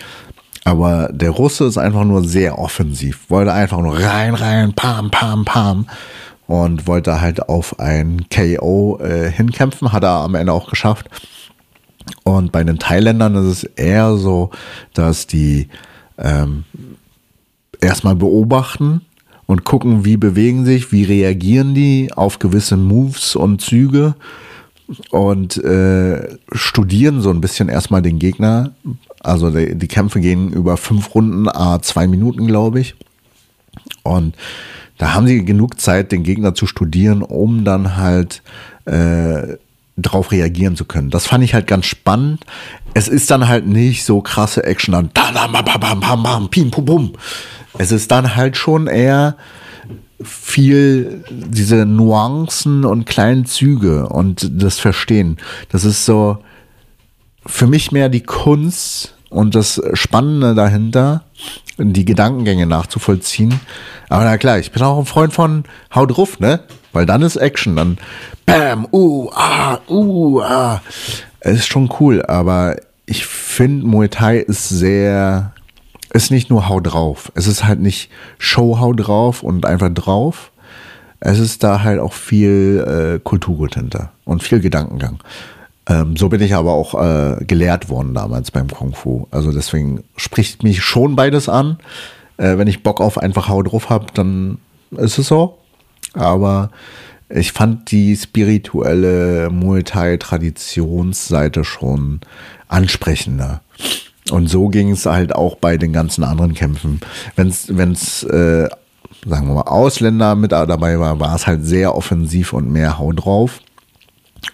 [0.64, 3.28] Aber der Russe ist einfach nur sehr offensiv.
[3.28, 5.86] Wollte einfach nur rein, rein, pam, pam, pam.
[6.46, 9.92] Und wollte halt auf ein KO äh, hinkämpfen.
[9.92, 11.10] Hat er am Ende auch geschafft.
[12.24, 14.52] Und bei den Thailändern ist es eher so,
[14.94, 15.68] dass die
[16.16, 16.64] ähm,
[17.82, 19.02] erstmal beobachten
[19.46, 24.14] und gucken, wie bewegen sich, wie reagieren die auf gewisse Moves und Züge
[25.10, 28.72] und äh, studieren so ein bisschen erstmal den Gegner.
[29.20, 32.94] Also die, die Kämpfe gehen über fünf Runden, a zwei Minuten, glaube ich.
[34.02, 34.36] Und
[34.98, 38.42] da haben sie genug Zeit, den Gegner zu studieren, um dann halt
[38.84, 39.56] äh,
[39.96, 41.10] drauf reagieren zu können.
[41.10, 42.44] Das fand ich halt ganz spannend.
[42.94, 45.10] Es ist dann halt nicht so krasse Action dann
[47.78, 49.36] Es ist dann halt schon eher
[50.22, 55.36] viel diese Nuancen und kleinen Züge und das Verstehen.
[55.70, 56.38] Das ist so
[57.44, 61.24] für mich mehr die Kunst und das Spannende dahinter,
[61.78, 63.60] die Gedankengänge nachzuvollziehen.
[64.08, 66.60] Aber na klar, ich bin auch ein Freund von Haut drauf, ne?
[66.92, 67.98] Weil dann ist Action, dann
[68.46, 70.80] Bam, uh, ah, uh, ah.
[71.40, 75.52] Es ist schon cool, aber ich finde, Muay Thai ist sehr,
[76.12, 77.32] ist nicht nur Hau drauf.
[77.34, 80.50] Es ist halt nicht Show Hau drauf und einfach drauf.
[81.20, 85.18] Es ist da halt auch viel äh, Kulturgut hinter und viel Gedankengang.
[85.88, 89.26] Ähm, so bin ich aber auch äh, gelehrt worden damals beim Kung Fu.
[89.30, 91.78] Also deswegen spricht mich schon beides an.
[92.36, 94.58] Äh, wenn ich Bock auf einfach Hau drauf habe, dann
[94.90, 95.58] ist es so.
[96.12, 96.70] Aber
[97.28, 102.20] ich fand die spirituelle Muay Thai Traditionsseite schon
[102.68, 103.62] ansprechender.
[104.30, 107.00] Und so ging es halt auch bei den ganzen anderen Kämpfen.
[107.36, 108.68] Wenn es, äh,
[109.24, 113.12] sagen wir mal, Ausländer mit dabei war, war es halt sehr offensiv und mehr Hau
[113.12, 113.60] drauf.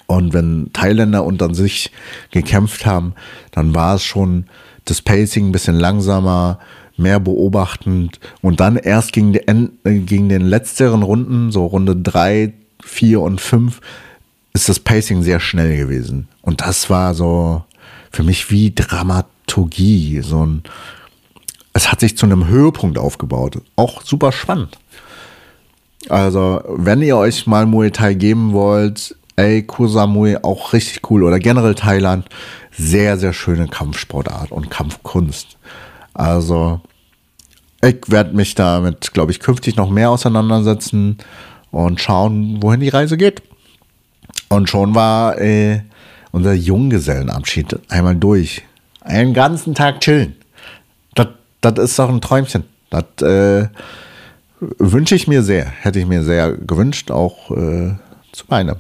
[0.07, 1.91] Und wenn Thailänder unter sich
[2.31, 3.15] gekämpft haben,
[3.51, 4.47] dann war es schon
[4.85, 6.59] das Pacing ein bisschen langsamer,
[6.97, 12.53] mehr beobachtend und dann erst gegen, die, äh, gegen den letzteren Runden, so Runde drei,
[12.83, 13.81] vier und fünf
[14.53, 16.29] ist das Pacing sehr schnell gewesen.
[16.43, 17.65] Und das war so
[18.11, 18.71] für mich wie
[19.53, 20.21] Dramaturgie.
[20.23, 20.63] So ein,
[21.73, 23.61] es hat sich zu einem Höhepunkt aufgebaut.
[23.77, 24.79] Auch super spannend.
[26.09, 31.23] Also, wenn ihr euch mal Muay Thai geben wollt, ey, Koh Samui auch richtig cool.
[31.23, 32.29] Oder generell Thailand,
[32.73, 35.59] sehr, sehr schöne Kampfsportart und Kampfkunst.
[36.13, 36.81] Also,
[37.83, 41.19] ich werde mich damit, glaube ich, künftig noch mehr auseinandersetzen
[41.71, 43.43] und schauen, wohin die Reise geht.
[44.49, 45.83] Und schon war äh,
[46.33, 48.63] unser Junggesellenabschied einmal durch.
[49.05, 50.37] Einen ganzen Tag chillen.
[51.15, 52.65] Das, ist doch ein Träumchen.
[52.91, 53.69] Das äh,
[54.59, 55.65] wünsche ich mir sehr.
[55.67, 57.95] Hätte ich mir sehr gewünscht, auch äh,
[58.33, 58.77] zu meinem.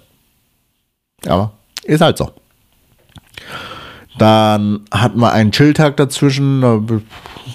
[1.27, 1.53] Aber
[1.85, 2.31] ist halt so.
[4.19, 6.61] Dann hatten wir einen Chilltag dazwischen.
[6.61, 6.81] Da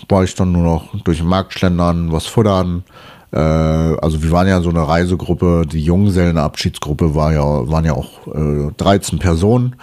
[0.09, 2.83] war ich dann nur noch durch den Markt schlendern, was futtern.
[3.31, 8.27] Äh, also wir waren ja so eine Reisegruppe, die Junggesellenabschiedsgruppe war ja, waren ja auch
[8.27, 9.75] äh, 13 Personen.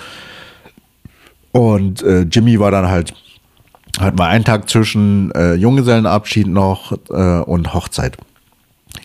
[1.55, 3.15] Und äh, Jimmy war dann halt,
[4.01, 8.17] hatten wir einen Tag zwischen äh, Junggesellenabschied noch äh, und Hochzeit.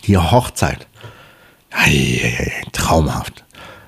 [0.06, 0.88] Die Hochzeit.
[1.70, 3.44] Ei, ei, ei, traumhaft.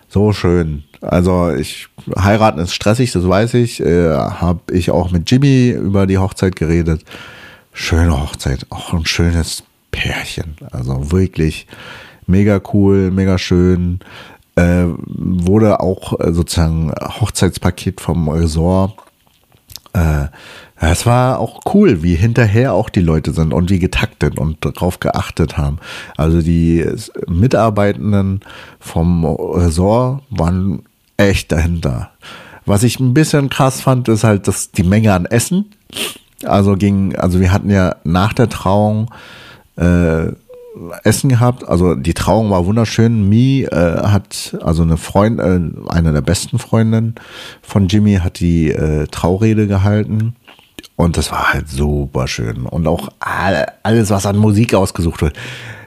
[0.08, 0.84] So schön.
[1.00, 3.80] Also ich heiraten ist stressig, das weiß ich.
[3.80, 7.04] Äh, Habe ich auch mit Jimmy über die Hochzeit geredet.
[7.72, 10.54] Schöne Hochzeit, auch ein schönes Pärchen.
[10.70, 11.66] Also wirklich
[12.28, 13.98] mega cool, mega schön.
[14.54, 18.94] Äh, wurde auch äh, sozusagen Hochzeitspaket vom Resort.
[19.94, 20.26] Äh,
[20.76, 24.98] es war auch cool, wie hinterher auch die Leute sind und wie getaktet und darauf
[25.00, 25.78] geachtet haben.
[26.16, 26.84] Also die
[27.28, 28.40] Mitarbeitenden
[28.80, 30.82] vom Resort waren
[31.16, 32.10] echt dahinter.
[32.66, 35.70] Was ich ein bisschen krass fand, ist halt, dass die Menge an Essen.
[36.44, 39.08] Also ging, also wir hatten ja nach der Trauung
[39.76, 40.32] äh,
[41.04, 41.68] Essen gehabt.
[41.68, 43.28] Also die Trauung war wunderschön.
[43.28, 47.14] Mi äh, hat, also eine Freundin, äh, eine der besten Freundinnen
[47.62, 50.36] von Jimmy hat die äh, Traurede gehalten.
[50.96, 52.66] Und das war halt super schön.
[52.66, 55.36] Und auch alles, was an Musik ausgesucht wird,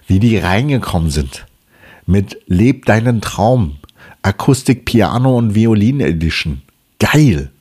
[0.07, 1.45] wie die reingekommen sind.
[2.05, 3.77] Mit Leb deinen Traum.
[4.21, 6.61] Akustik, Piano und Violin Edition.
[6.99, 7.51] Geil.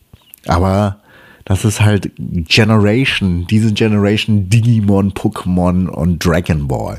[0.46, 0.98] Aber
[1.44, 6.98] das ist halt Generation, diese Generation Digimon, Pokémon und Dragon Ball.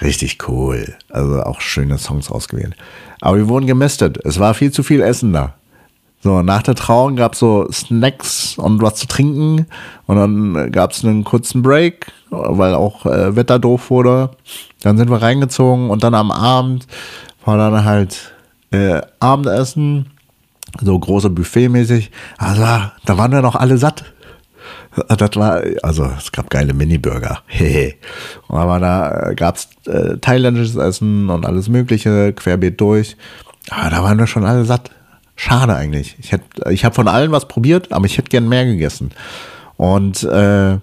[0.00, 0.96] Richtig cool.
[1.10, 2.74] Also auch schöne Songs ausgewählt.
[3.20, 4.18] Aber wir wurden gemästet.
[4.24, 5.54] Es war viel zu viel Essen da.
[6.20, 9.66] So, nach der Trauung gab es so Snacks und was zu trinken.
[10.06, 14.30] Und dann gab es einen kurzen Break, weil auch äh, Wetter doof wurde.
[14.82, 16.86] Dann sind wir reingezogen und dann am Abend
[17.44, 18.32] war dann halt
[18.72, 20.06] äh, Abendessen,
[20.80, 22.10] so große Buffet-mäßig.
[22.36, 24.04] Also, da waren wir noch alle satt.
[25.08, 27.42] Das war, also es gab geile Mini-Burger.
[28.48, 33.16] Aber da gab es äh, thailändisches Essen und alles Mögliche, querbeet durch.
[33.70, 34.90] Aber da waren wir schon alle satt.
[35.36, 36.16] Schade eigentlich.
[36.18, 36.34] Ich,
[36.70, 39.12] ich habe von allen was probiert, aber ich hätte gern mehr gegessen.
[39.76, 40.78] Und äh,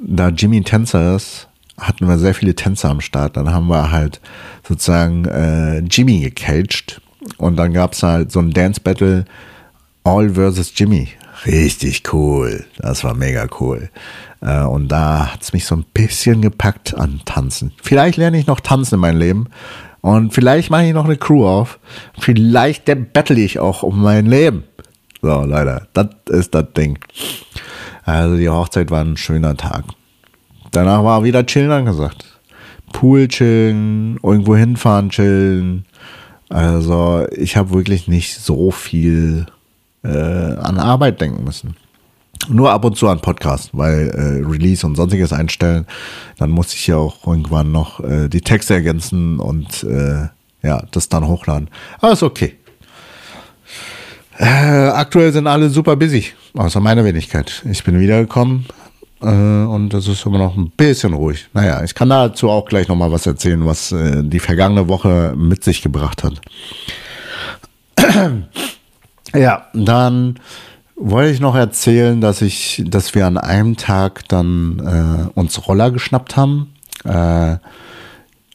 [0.00, 1.48] da Jimmy Tänzer ist,
[1.78, 3.36] hatten wir sehr viele Tänzer am Start.
[3.36, 4.20] Dann haben wir halt
[4.66, 7.00] sozusagen äh, Jimmy gecaged.
[7.38, 9.24] Und dann gab es halt so ein Dance Battle
[10.04, 11.08] All versus Jimmy.
[11.46, 12.64] Richtig cool.
[12.78, 13.90] Das war mega cool.
[14.40, 17.72] Äh, und da hat es mich so ein bisschen gepackt an Tanzen.
[17.82, 19.48] Vielleicht lerne ich noch tanzen in meinem Leben.
[20.00, 21.78] Und vielleicht mache ich noch eine Crew auf.
[22.18, 24.64] Vielleicht battle ich auch um mein Leben.
[25.22, 26.98] So, Leute, das ist das Ding.
[28.04, 29.84] Also die Hochzeit war ein schöner Tag.
[30.70, 32.38] Danach war wieder chillen angesagt.
[32.92, 35.86] Pool chillen, irgendwo hinfahren chillen.
[36.48, 39.46] Also ich habe wirklich nicht so viel
[40.02, 41.76] äh, an Arbeit denken müssen.
[42.48, 45.86] Nur ab und zu an Podcast, weil äh, Release und sonstiges einstellen.
[46.36, 50.28] Dann muss ich ja auch irgendwann noch äh, die Texte ergänzen und äh,
[50.62, 51.68] ja, das dann hochladen.
[52.00, 52.56] Aber ist okay.
[54.36, 57.62] Äh, aktuell sind alle super busy, außer meiner Wenigkeit.
[57.70, 58.66] Ich bin wiedergekommen
[59.28, 61.48] und das ist immer noch ein bisschen ruhig.
[61.52, 65.64] Naja, ich kann dazu auch gleich nochmal was erzählen, was äh, die vergangene Woche mit
[65.64, 66.40] sich gebracht hat.
[69.34, 70.38] ja, dann
[70.96, 75.90] wollte ich noch erzählen, dass ich, dass wir an einem Tag dann äh, uns Roller
[75.90, 77.56] geschnappt haben äh,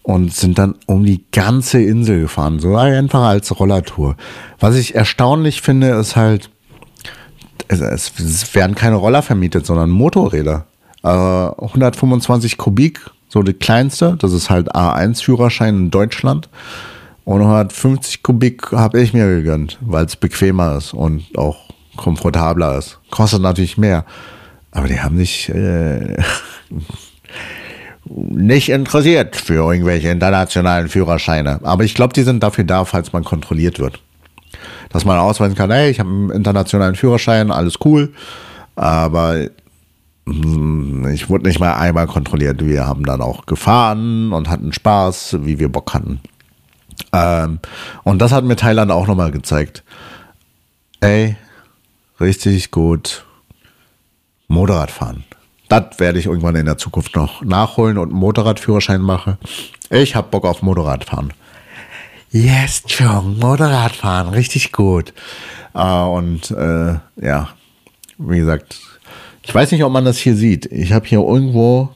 [0.04, 4.16] und sind dann um die ganze Insel gefahren, so einfach als Rollertour.
[4.60, 6.50] Was ich erstaunlich finde, ist halt,
[7.70, 10.66] es, es werden keine Roller vermietet, sondern Motorräder.
[11.04, 16.50] Äh, 125 Kubik, so die kleinste, das ist halt A1-Führerschein in Deutschland.
[17.26, 21.58] Und 150 Kubik habe ich mir gegönnt, weil es bequemer ist und auch
[21.96, 23.00] komfortabler ist.
[23.12, 24.04] Kostet natürlich mehr.
[24.72, 26.18] Aber die haben sich äh,
[28.06, 31.60] nicht interessiert für irgendwelche internationalen Führerscheine.
[31.64, 34.00] Aber ich glaube, die sind dafür da, falls man kontrolliert wird.
[34.90, 38.12] Dass man ausweisen kann, hey, ich habe einen internationalen Führerschein, alles cool.
[38.76, 39.48] Aber
[40.26, 42.66] hm, ich wurde nicht mal einmal kontrolliert.
[42.66, 46.20] Wir haben dann auch gefahren und hatten Spaß, wie wir Bock hatten.
[47.14, 47.60] Ähm,
[48.04, 49.84] und das hat mir Thailand auch nochmal gezeigt.
[51.02, 51.38] Ey,
[52.20, 53.26] richtig gut
[54.48, 55.24] Motorrad fahren.
[55.70, 59.38] Das werde ich irgendwann in der Zukunft noch nachholen und einen Motorradführerschein mache.
[59.90, 61.32] Ich habe Bock auf Motorradfahren.
[62.32, 65.14] Yes, Chong, Motorradfahren, richtig gut.
[65.74, 67.50] Äh, und äh, ja,
[68.20, 68.80] wie gesagt,
[69.42, 70.68] ich weiß nicht, ob man das hier sieht.
[70.68, 71.90] Ich habe hier irgendwo,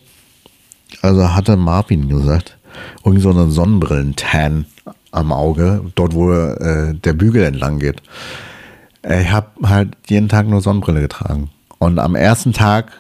[1.04, 2.58] also hatte Marvin gesagt,
[3.06, 4.66] irgend so eine Sonnenbrillen-Tan
[5.12, 8.02] am Auge, dort wo äh, der Bügel entlang geht.
[9.04, 11.52] Ich habe halt jeden Tag nur Sonnenbrille getragen.
[11.78, 12.92] Und am ersten Tag,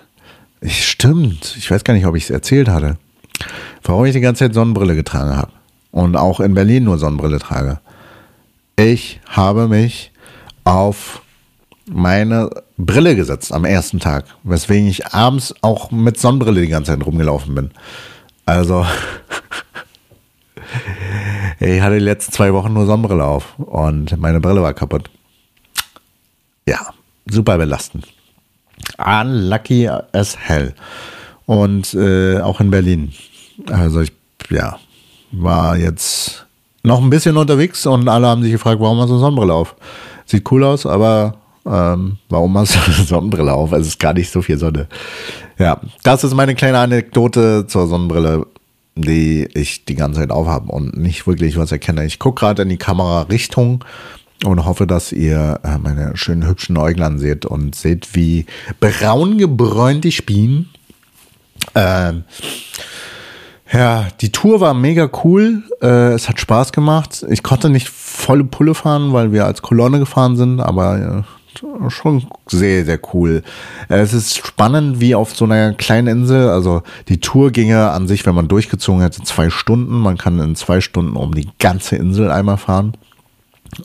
[0.61, 2.97] ich, stimmt, ich weiß gar nicht, ob ich es erzählt hatte,
[3.81, 5.51] warum ich die ganze Zeit Sonnenbrille getragen habe.
[5.93, 7.79] Und auch in Berlin nur Sonnenbrille trage.
[8.75, 10.11] Ich habe mich
[10.65, 11.21] auf
[11.89, 17.05] meine Brille gesetzt am ersten Tag, weswegen ich abends auch mit Sonnenbrille die ganze Zeit
[17.05, 17.71] rumgelaufen bin.
[18.45, 18.85] Also,
[21.61, 25.09] ich hatte die letzten zwei Wochen nur Sonnenbrille auf und meine Brille war kaputt
[26.67, 26.93] ja,
[27.25, 28.07] super belastend.
[28.97, 30.73] Unlucky as hell.
[31.45, 33.13] Und äh, auch in Berlin.
[33.69, 34.11] Also ich,
[34.49, 34.79] ja,
[35.33, 36.45] war jetzt
[36.83, 39.75] noch ein bisschen unterwegs und alle haben sich gefragt, warum hast du Sonnenbrille auf?
[40.25, 43.71] Sieht cool aus, aber ähm, warum hast du Sonnenbrille auf?
[43.71, 44.87] Es ist gar nicht so viel Sonne.
[45.57, 48.45] Ja, das ist meine kleine Anekdote zur Sonnenbrille,
[48.95, 52.05] die ich die ganze Zeit aufhabe und nicht wirklich was erkenne.
[52.05, 53.83] Ich gucke gerade in die Kamera Richtung
[54.45, 58.45] und hoffe, dass ihr äh, meine schönen hübschen Äuglein seht und seht, wie
[58.79, 60.69] braun gebräunt ich bin.
[61.75, 62.23] Ähm,
[63.73, 65.63] ja, die Tour war mega cool.
[65.81, 67.25] Äh, es hat Spaß gemacht.
[67.29, 72.27] Ich konnte nicht volle Pulle fahren, weil wir als Kolonne gefahren sind, aber äh, schon
[72.47, 73.41] sehr, sehr cool.
[73.89, 76.49] Äh, es ist spannend, wie auf so einer kleinen Insel.
[76.49, 79.99] Also die Tour ginge an sich, wenn man durchgezogen hätte, zwei Stunden.
[79.99, 82.93] Man kann in zwei Stunden um die ganze Insel einmal fahren.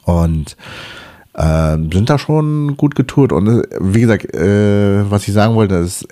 [0.05, 0.57] Und
[1.33, 3.33] äh, sind da schon gut getourt.
[3.33, 6.07] Und äh, wie gesagt, äh, was ich sagen wollte, ist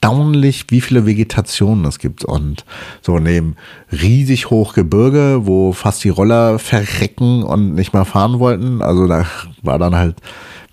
[0.00, 2.24] erstaunlich, wie viele Vegetationen es gibt.
[2.24, 2.64] Und
[3.02, 3.56] so neben
[3.90, 8.82] riesig hoch Gebirge, wo fast die Roller verrecken und nicht mehr fahren wollten.
[8.82, 9.24] Also da
[9.62, 10.16] war dann halt,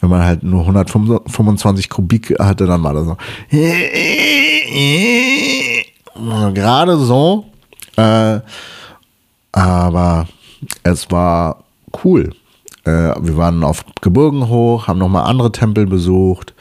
[0.02, 3.18] wenn man halt nur 125 Kubik hatte, dann war das so.
[6.54, 7.46] Gerade so.
[7.98, 8.40] Äh,
[9.52, 10.28] aber
[10.84, 11.64] es war
[12.04, 12.34] cool.
[12.84, 16.54] Äh, wir waren auf Gebirgen hoch, haben nochmal andere Tempel besucht.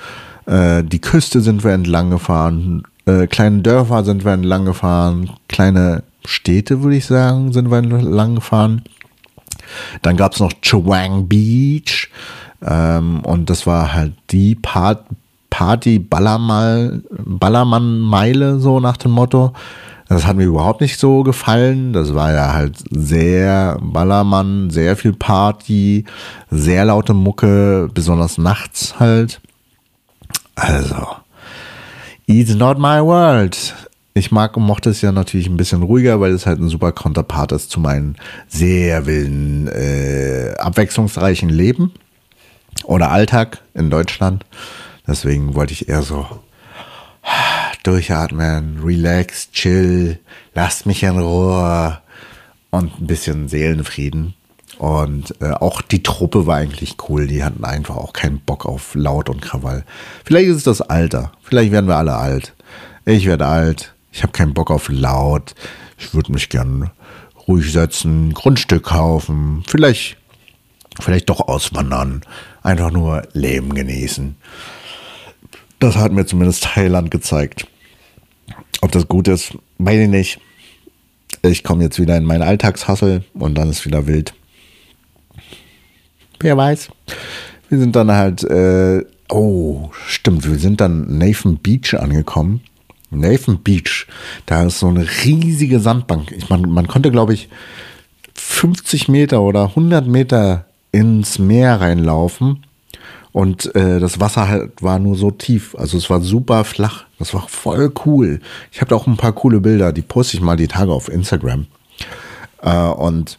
[0.47, 2.84] Äh, die Küste sind wir entlang gefahren.
[3.07, 5.30] Äh, kleine Dörfer sind wir entlang gefahren.
[5.49, 8.82] Kleine Städte, würde ich sagen, sind wir entlang gefahren.
[10.03, 12.11] Dann gab es noch Chawang Beach.
[12.62, 15.05] Ähm, und das war halt die Part
[15.51, 19.53] Party Ballermann-Meile, so nach dem Motto.
[20.09, 21.92] Das hat mir überhaupt nicht so gefallen.
[21.92, 26.05] Das war ja halt sehr Ballermann, sehr viel Party,
[26.51, 29.40] sehr laute Mucke, besonders nachts halt.
[30.55, 31.16] Also,
[32.26, 33.74] it's not my world.
[34.16, 36.92] Ich mag und mochte es ja natürlich ein bisschen ruhiger, weil es halt ein super
[36.92, 38.14] Konterpart ist zu meinem
[38.46, 41.92] sehr wilden, äh, abwechslungsreichen Leben
[42.84, 44.46] oder Alltag in Deutschland.
[45.07, 46.26] Deswegen wollte ich eher so
[47.82, 50.20] durchatmen, relax, chill,
[50.55, 51.98] lasst mich in Ruhe
[52.70, 54.34] und ein bisschen Seelenfrieden.
[54.79, 57.27] Und äh, auch die Truppe war eigentlich cool.
[57.27, 59.85] Die hatten einfach auch keinen Bock auf Laut und Krawall.
[60.25, 61.33] Vielleicht ist es das Alter.
[61.43, 62.55] Vielleicht werden wir alle alt.
[63.05, 63.95] Ich werde alt.
[64.12, 65.55] Ich habe keinen Bock auf Laut.
[65.99, 66.91] Ich würde mich gern
[67.47, 70.16] ruhig setzen, Grundstück kaufen, vielleicht,
[71.01, 72.22] vielleicht doch auswandern.
[72.62, 74.37] Einfach nur Leben genießen.
[75.79, 77.66] Das hat mir zumindest Thailand gezeigt.
[78.81, 80.41] Ob das gut ist, weiß ich nicht.
[81.43, 84.35] Ich komme jetzt wieder in meinen Alltagshassel und dann ist wieder wild.
[86.45, 86.90] Wer weiß.
[87.70, 92.61] Wir sind dann halt, äh, oh, stimmt, wir sind dann Nathan Beach angekommen.
[93.11, 94.07] Nathan Beach,
[94.45, 96.32] da ist so eine riesige Sandbank.
[96.32, 97.49] Ich, man, man konnte, glaube ich,
[98.34, 102.66] 50 Meter oder 100 Meter ins Meer reinlaufen
[103.32, 105.74] und äh, das Wasser halt war nur so tief.
[105.76, 107.05] Also es war super flach.
[107.18, 108.40] Das war voll cool.
[108.70, 111.09] Ich habe da auch ein paar coole Bilder, die poste ich mal die Tage auf
[111.09, 111.68] Instagram.
[112.61, 113.38] Äh, und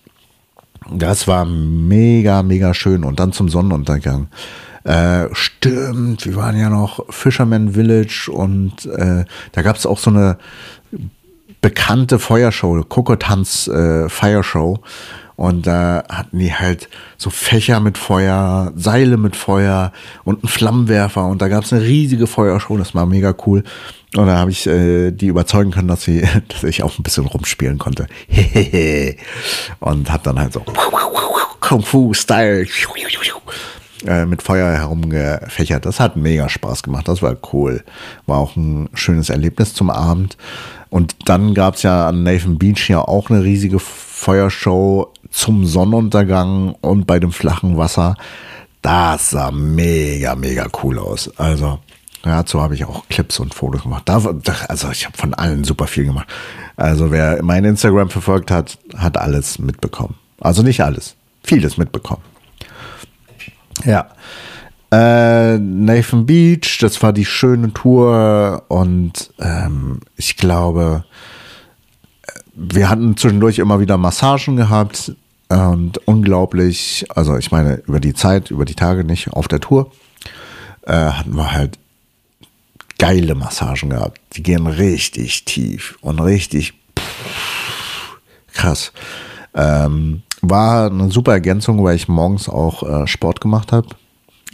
[0.92, 3.04] das war mega, mega schön.
[3.04, 4.28] Und dann zum Sonnenuntergang.
[4.84, 10.12] Äh, stimmt, wir waren ja noch Fisherman Village und äh, da gab es auch so
[10.12, 10.38] eine
[11.60, 14.80] bekannte Feuershow, Kokotanz äh, Feuershow.
[15.36, 19.92] Und da hatten die halt so Fächer mit Feuer, Seile mit Feuer
[20.24, 21.26] und einen Flammenwerfer.
[21.26, 23.64] Und da gab es eine riesige Feuershow, das war mega cool.
[24.16, 27.26] Und da habe ich äh, die überzeugen können, dass, sie, dass ich auch ein bisschen
[27.26, 28.08] rumspielen konnte.
[29.80, 30.64] und hab dann halt so
[31.60, 32.66] Kung Fu Style
[34.06, 35.86] äh, mit Feuer herumgefächert.
[35.86, 37.08] Das hat mega Spaß gemacht.
[37.08, 37.84] Das war cool.
[38.26, 40.38] War auch ein schönes Erlebnis zum Abend.
[40.90, 46.76] Und dann gab es ja an Nathan Beach ja auch eine riesige Feuershow zum Sonnenuntergang
[46.80, 48.16] und bei dem flachen Wasser.
[48.82, 51.30] Das sah mega, mega cool aus.
[51.38, 51.80] Also,
[52.24, 54.10] dazu habe ich auch Clips und Fotos gemacht.
[54.10, 56.28] Also, ich habe von allen super viel gemacht.
[56.78, 60.16] Also, wer mein Instagram verfolgt hat, hat alles mitbekommen.
[60.40, 62.22] Also nicht alles, vieles mitbekommen.
[63.84, 64.08] Ja.
[64.92, 71.04] Äh, Nathan Beach, das war die schöne Tour und ähm, ich glaube,
[72.54, 75.14] wir hatten zwischendurch immer wieder Massagen gehabt
[75.50, 79.92] und unglaublich, also ich meine über die Zeit, über die Tage nicht, auf der Tour
[80.84, 81.78] äh, hatten wir halt
[82.98, 84.20] geile Massagen gehabt.
[84.34, 88.18] Die gehen richtig tief und richtig pff,
[88.54, 88.92] krass.
[89.54, 93.90] Ähm, war eine super Ergänzung, weil ich morgens auch äh, Sport gemacht habe.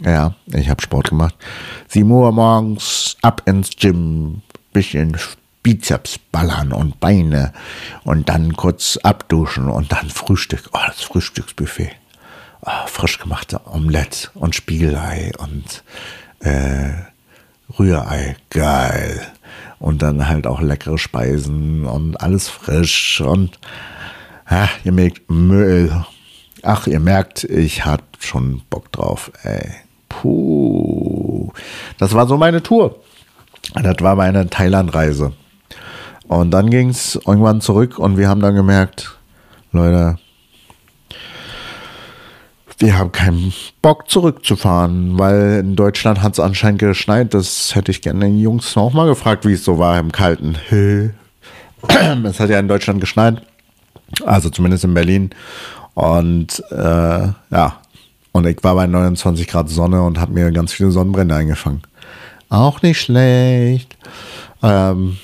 [0.04, 1.34] Ja, ich habe Sport gemacht.
[1.88, 5.16] 7 Uhr morgens ab ins Gym, bisschen
[5.62, 7.52] Bizeps ballern und Beine
[8.04, 10.70] und dann kurz abduschen und dann Frühstück.
[10.72, 11.92] Oh, das Frühstücksbuffet.
[12.62, 15.84] Oh, frisch gemachte Omelette und Spiegelei und
[16.40, 16.92] äh,
[17.78, 18.36] Rührei.
[18.50, 19.20] Geil.
[19.78, 23.58] Und dann halt auch leckere Speisen und alles frisch und
[24.50, 26.04] ja, ihr merkt Müll.
[26.62, 29.32] ach, ihr merkt, ich hatte schon Bock drauf.
[29.42, 29.72] Ey,
[30.08, 31.50] puh.
[31.98, 33.00] Das war so meine Tour.
[33.74, 35.32] Das war meine Thailand-Reise.
[36.32, 39.18] Und dann ging es irgendwann zurück und wir haben dann gemerkt,
[39.70, 40.16] Leute,
[42.78, 43.52] wir haben keinen
[43.82, 47.34] Bock zurückzufahren, weil in Deutschland hat es anscheinend geschneit.
[47.34, 50.56] Das hätte ich gerne den Jungs auch mal gefragt, wie es so war im Kalten.
[52.24, 53.42] es hat ja in Deutschland geschneit,
[54.24, 55.30] also zumindest in Berlin.
[55.92, 57.76] Und äh, ja,
[58.32, 61.82] und ich war bei 29 Grad Sonne und habe mir ganz viele Sonnenbrände eingefangen.
[62.48, 63.98] Auch nicht schlecht.
[64.62, 65.18] Ähm,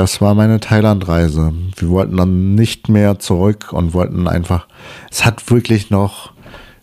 [0.00, 1.52] das war meine Thailand-Reise.
[1.76, 4.66] Wir wollten dann nicht mehr zurück und wollten einfach.
[5.10, 6.32] Es hat wirklich noch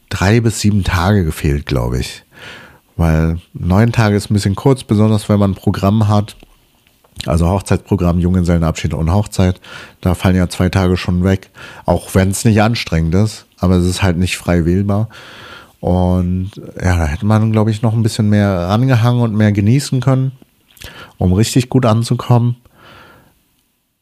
[0.07, 2.23] drei bis sieben Tage gefehlt, glaube ich.
[2.95, 6.35] Weil neun Tage ist ein bisschen kurz, besonders wenn man ein Programm hat.
[7.25, 9.59] Also Hochzeitsprogramm, Junggesellenabschied und Hochzeit.
[9.99, 11.49] Da fallen ja zwei Tage schon weg.
[11.87, 13.47] Auch wenn es nicht anstrengend ist.
[13.57, 15.09] Aber es ist halt nicht frei wählbar.
[15.79, 20.01] Und ja, da hätte man, glaube ich, noch ein bisschen mehr rangehangen und mehr genießen
[20.01, 20.33] können,
[21.17, 22.57] um richtig gut anzukommen.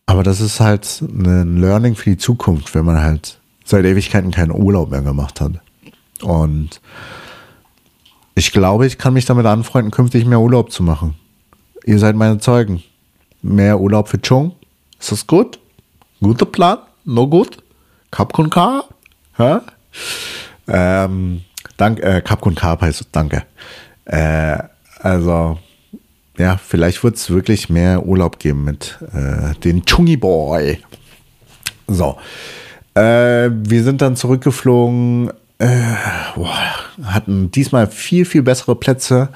[0.05, 4.51] Aber das ist halt ein Learning für die Zukunft, wenn man halt seit Ewigkeiten keinen
[4.51, 5.53] Urlaub mehr gemacht hat.
[6.21, 6.79] Und
[8.35, 11.15] ich glaube, ich kann mich damit anfreunden, künftig mehr Urlaub zu machen.
[11.85, 12.83] Ihr seid meine Zeugen.
[13.41, 14.53] Mehr Urlaub für Chung.
[14.99, 15.59] Ist das gut?
[16.19, 16.79] Guter Plan?
[17.03, 17.57] No gut?
[18.11, 18.83] Capcom K?
[19.37, 19.57] Hä?
[20.67, 21.41] Ähm,
[21.77, 23.43] dank, äh, Capcom K heißt danke.
[24.05, 24.57] Äh,
[24.99, 25.59] also,
[26.37, 30.79] ja, vielleicht wird es wirklich mehr Urlaub geben mit äh, den Chungi Boy.
[31.87, 32.17] So.
[32.93, 35.95] Äh, wir sind dann zurückgeflogen äh,
[36.35, 36.53] boah,
[37.03, 39.29] hatten diesmal viel, viel bessere Plätze,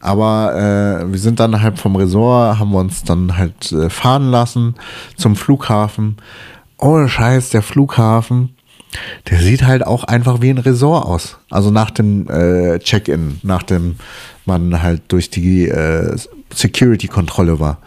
[0.00, 4.30] aber äh, wir sind dann halt vom Resort, haben wir uns dann halt äh, fahren
[4.30, 4.74] lassen
[5.16, 6.18] zum Flughafen.
[6.78, 8.54] Ohne Scheiß, der Flughafen,
[9.30, 11.38] der sieht halt auch einfach wie ein Resort aus.
[11.50, 13.96] Also nach dem äh, Check-in, nachdem
[14.44, 16.16] man halt durch die äh,
[16.52, 17.78] Security-Kontrolle war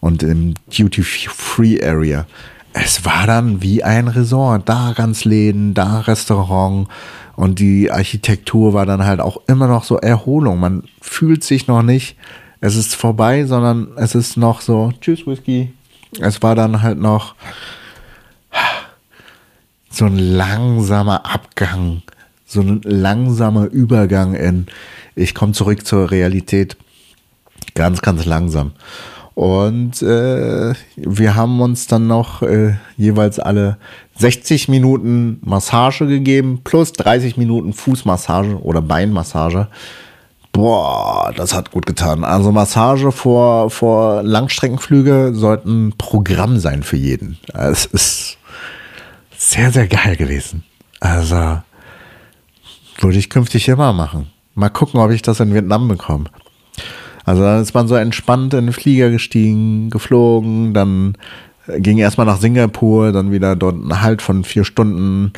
[0.00, 2.26] und im Duty-Free-Area.
[2.72, 4.68] Es war dann wie ein Resort.
[4.68, 6.88] Da ganz Läden, da Restaurant
[7.36, 10.58] und die Architektur war dann halt auch immer noch so Erholung.
[10.58, 12.16] Man fühlt sich noch nicht,
[12.60, 15.72] es ist vorbei, sondern es ist noch so, tschüss Whisky.
[16.20, 17.34] Es war dann halt noch
[19.94, 22.02] so ein langsamer Abgang,
[22.46, 24.66] so ein langsamer Übergang in,
[25.14, 26.76] ich komme zurück zur Realität.
[27.74, 28.72] Ganz, ganz langsam.
[29.34, 33.78] Und äh, wir haben uns dann noch äh, jeweils alle
[34.16, 39.68] 60 Minuten Massage gegeben, plus 30 Minuten Fußmassage oder Beinmassage.
[40.52, 42.22] Boah, das hat gut getan.
[42.22, 47.38] Also Massage vor, vor Langstreckenflüge sollten Programm sein für jeden.
[47.52, 48.38] Es ist
[49.50, 50.64] sehr, sehr geil gewesen.
[51.00, 51.60] Also
[53.00, 54.30] würde ich künftig immer machen.
[54.54, 56.26] Mal gucken, ob ich das in Vietnam bekomme.
[57.24, 61.16] Also dann ist man so entspannt in den Flieger gestiegen, geflogen, dann
[61.78, 65.32] ging erstmal nach Singapur, dann wieder dort einen Halt von vier Stunden.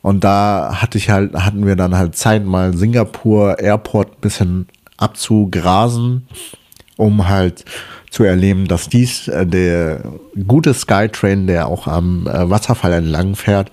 [0.00, 4.68] Und da hatte ich halt, hatten wir dann halt Zeit, mal Singapur Airport ein bisschen
[4.96, 6.26] abzugrasen,
[6.96, 7.64] um halt
[8.12, 10.02] zu erleben, dass dies äh, der
[10.46, 13.72] gute Skytrain, der auch am äh, Wasserfall entlang fährt,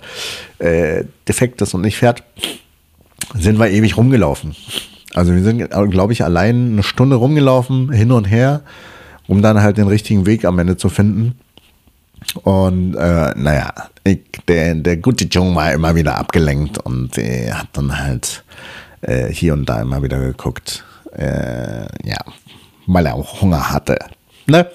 [0.58, 2.24] äh, defekt ist und nicht fährt,
[3.34, 4.56] sind wir ewig rumgelaufen.
[5.12, 8.62] Also wir sind, glaube ich, allein eine Stunde rumgelaufen, hin und her,
[9.28, 11.38] um dann halt den richtigen Weg am Ende zu finden.
[12.42, 13.74] Und äh, naja,
[14.04, 18.42] ich, der, der gute Jung war immer wieder abgelenkt und äh, hat dann halt
[19.02, 20.82] äh, hier und da immer wieder geguckt.
[21.12, 22.18] Äh, ja,
[22.86, 23.98] weil er auch Hunger hatte.
[24.50, 24.66] Ne?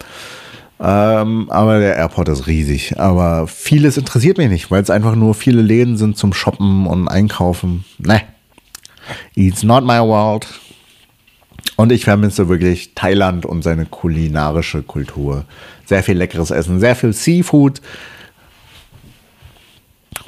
[0.80, 3.00] Ähm, aber der Airport ist riesig.
[3.00, 7.08] Aber vieles interessiert mich nicht, weil es einfach nur viele Läden sind zum Shoppen und
[7.08, 7.86] Einkaufen.
[7.98, 8.22] Ne,
[9.36, 10.48] It's not my world.
[11.76, 15.46] Und ich vermisse wirklich Thailand und seine kulinarische Kultur.
[15.86, 17.82] Sehr viel leckeres Essen, sehr viel Seafood.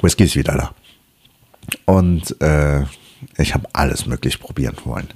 [0.02, 0.74] Whisky ist wieder da.
[1.86, 2.82] Und äh,
[3.38, 5.08] ich habe alles möglich probieren wollen.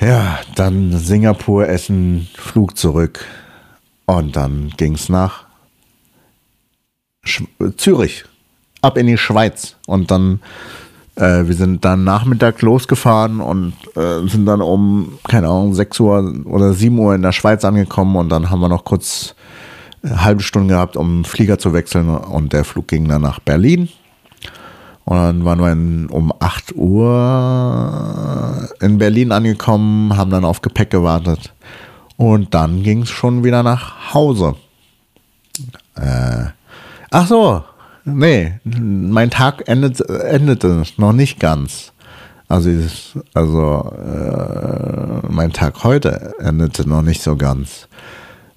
[0.00, 3.24] Ja, dann Singapur essen, Flug zurück.
[4.06, 5.44] Und dann ging es nach
[7.24, 7.44] Sch
[7.76, 8.24] Zürich,
[8.80, 9.76] ab in die Schweiz.
[9.86, 10.40] Und dann
[11.16, 16.34] äh, wir sind dann Nachmittag losgefahren und äh, sind dann um, keine Ahnung, 6 Uhr
[16.46, 19.34] oder 7 Uhr in der Schweiz angekommen und dann haben wir noch kurz
[20.02, 23.88] eine halbe Stunde gehabt, um Flieger zu wechseln und der Flug ging dann nach Berlin.
[25.04, 31.52] Und dann waren wir um 8 Uhr in Berlin angekommen, haben dann auf Gepäck gewartet.
[32.16, 34.54] Und dann ging es schon wieder nach Hause.
[35.96, 36.44] Äh,
[37.10, 37.64] ach so,
[38.04, 41.92] nee, mein Tag endet, endete noch nicht ganz.
[42.48, 42.70] Also,
[43.34, 47.88] also äh, mein Tag heute endete noch nicht so ganz.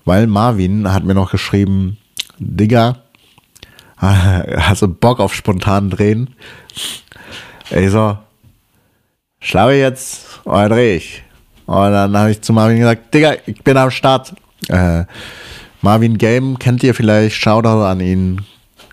[0.04, 1.98] Weil Marvin hat mir noch geschrieben,
[2.38, 2.98] Digga,
[4.06, 6.36] hast du Bock auf spontan drehen?
[7.72, 8.18] Ich so,
[9.40, 11.24] schlafe jetzt oder dreh ich?
[11.66, 14.34] Und dann habe ich zu Marvin gesagt, Digga, ich bin am Start.
[14.70, 15.06] Äh,
[15.82, 18.42] Marvin Game kennt ihr vielleicht, Shoutout an ihn.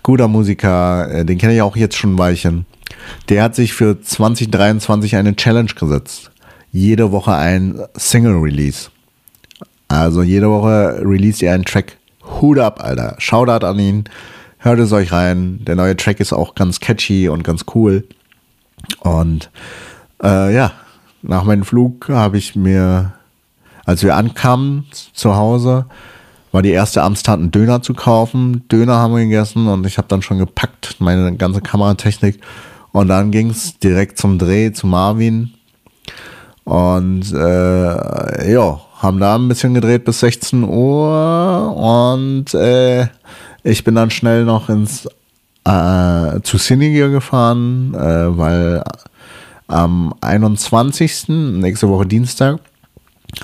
[0.01, 2.65] Guter Musiker, äh, den kenne ich auch jetzt schon ein Weilchen.
[3.29, 6.31] Der hat sich für 2023 eine Challenge gesetzt.
[6.71, 8.89] Jede Woche ein Single-Release.
[9.87, 11.97] Also jede Woche release er einen Track.
[12.41, 13.15] Hut ab, Alter.
[13.19, 14.03] Shoutout an ihn.
[14.63, 15.59] Hört es euch rein.
[15.65, 18.07] Der neue Track ist auch ganz catchy und ganz cool.
[19.01, 19.51] Und
[20.23, 20.71] äh, ja,
[21.21, 23.11] nach meinem Flug habe ich mir,
[23.83, 25.87] als wir ankamen zu Hause,
[26.53, 28.65] war die erste Amtstat, einen Döner zu kaufen.
[28.69, 32.39] Döner haben wir gegessen und ich habe dann schon gepackt, meine ganze Kameratechnik.
[32.93, 35.51] Und dann ging es direkt zum Dreh zu Marvin.
[36.63, 41.75] Und äh, ja, haben da ein bisschen gedreht bis 16 Uhr.
[41.75, 43.07] Und äh,
[43.63, 45.07] ich bin dann schnell noch ins
[45.65, 48.83] äh, zu Cinegear gefahren, äh, weil
[49.67, 51.29] am 21.
[51.29, 52.59] nächste Woche Dienstag,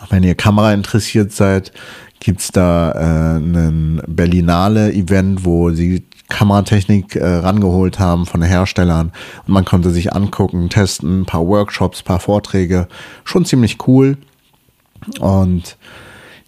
[0.09, 1.72] wenn ihr Kamera interessiert seid,
[2.20, 9.11] gibt's da äh, ein Berlinale-Event, wo sie Kameratechnik äh, rangeholt haben von Herstellern
[9.47, 12.88] und man konnte sich angucken, testen, ein paar Workshops, ein paar Vorträge.
[13.24, 14.17] Schon ziemlich cool.
[15.20, 15.78] Und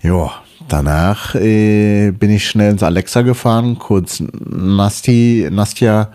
[0.02, 0.32] ja,
[0.68, 6.12] danach äh, bin ich schnell ins Alexa gefahren, kurz Nasti, Nastja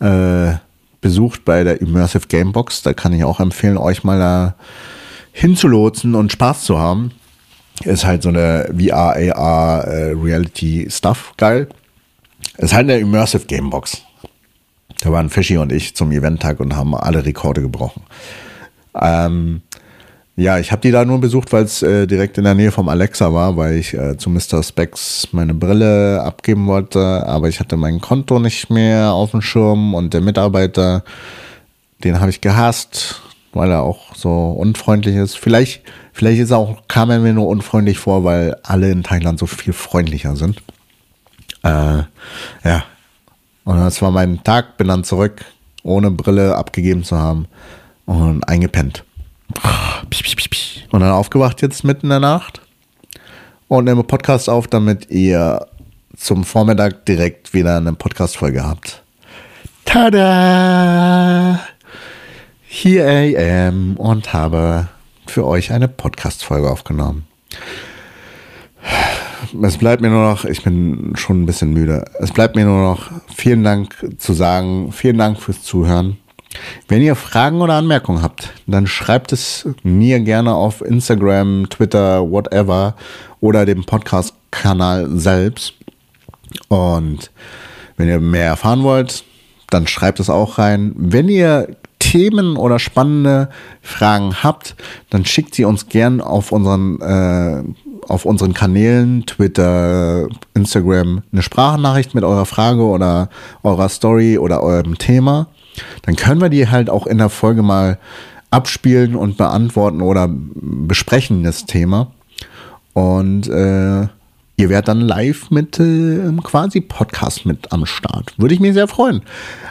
[0.00, 0.54] äh,
[1.00, 2.82] besucht bei der Immersive Gamebox.
[2.82, 4.54] Da kann ich auch empfehlen, euch mal da
[5.32, 7.12] hinzulotsen und Spaß zu haben.
[7.84, 11.68] Ist halt so eine VR, AR, äh, Reality Stuff geil.
[12.58, 14.02] Ist halt eine Immersive Gamebox.
[15.00, 18.02] Da waren Fischi und ich zum Eventtag und haben alle Rekorde gebrochen.
[18.94, 19.62] Ähm,
[20.42, 22.88] ja, ich habe die da nur besucht, weil es äh, direkt in der Nähe vom
[22.88, 24.62] Alexa war, weil ich äh, zu Mr.
[24.62, 29.94] Specs meine Brille abgeben wollte, aber ich hatte mein Konto nicht mehr auf dem Schirm
[29.94, 31.04] und der Mitarbeiter,
[32.02, 33.22] den habe ich gehasst,
[33.52, 35.38] weil er auch so unfreundlich ist.
[35.38, 35.82] Vielleicht,
[36.12, 39.72] vielleicht ist auch, kam er mir nur unfreundlich vor, weil alle in Thailand so viel
[39.72, 40.60] freundlicher sind.
[41.62, 42.02] Äh,
[42.64, 42.84] ja.
[43.64, 45.44] Und das war mein Tag, bin dann zurück,
[45.84, 47.46] ohne Brille abgegeben zu haben
[48.06, 49.04] und eingepennt.
[50.90, 52.60] Und dann aufgewacht jetzt mitten in der Nacht
[53.68, 55.66] und nehme Podcast auf, damit ihr
[56.16, 59.02] zum Vormittag direkt wieder eine Podcast-Folge habt.
[59.84, 61.60] Tada!
[62.62, 64.88] Hier am und habe
[65.26, 67.26] für euch eine Podcast-Folge aufgenommen.
[69.62, 72.04] Es bleibt mir nur noch, ich bin schon ein bisschen müde.
[72.20, 74.92] Es bleibt mir nur noch vielen Dank zu sagen.
[74.92, 76.18] Vielen Dank fürs Zuhören.
[76.88, 82.94] Wenn ihr Fragen oder Anmerkungen habt, dann schreibt es mir gerne auf Instagram, Twitter, whatever
[83.40, 85.74] oder dem Podcast-Kanal selbst.
[86.68, 87.30] Und
[87.96, 89.24] wenn ihr mehr erfahren wollt,
[89.70, 90.92] dann schreibt es auch rein.
[90.96, 93.48] Wenn ihr Themen oder spannende
[93.80, 94.74] Fragen habt,
[95.10, 97.62] dann schickt sie uns gern auf unseren, äh,
[98.08, 103.30] auf unseren Kanälen, Twitter, Instagram, eine Sprachnachricht mit eurer Frage oder
[103.62, 105.46] eurer Story oder eurem Thema.
[106.02, 107.98] Dann können wir die halt auch in der Folge mal
[108.50, 112.12] abspielen und beantworten oder besprechen, das Thema.
[112.92, 118.34] Und äh, ihr werdet dann live mit äh, quasi Podcast mit am Start.
[118.36, 119.22] Würde ich mich sehr freuen.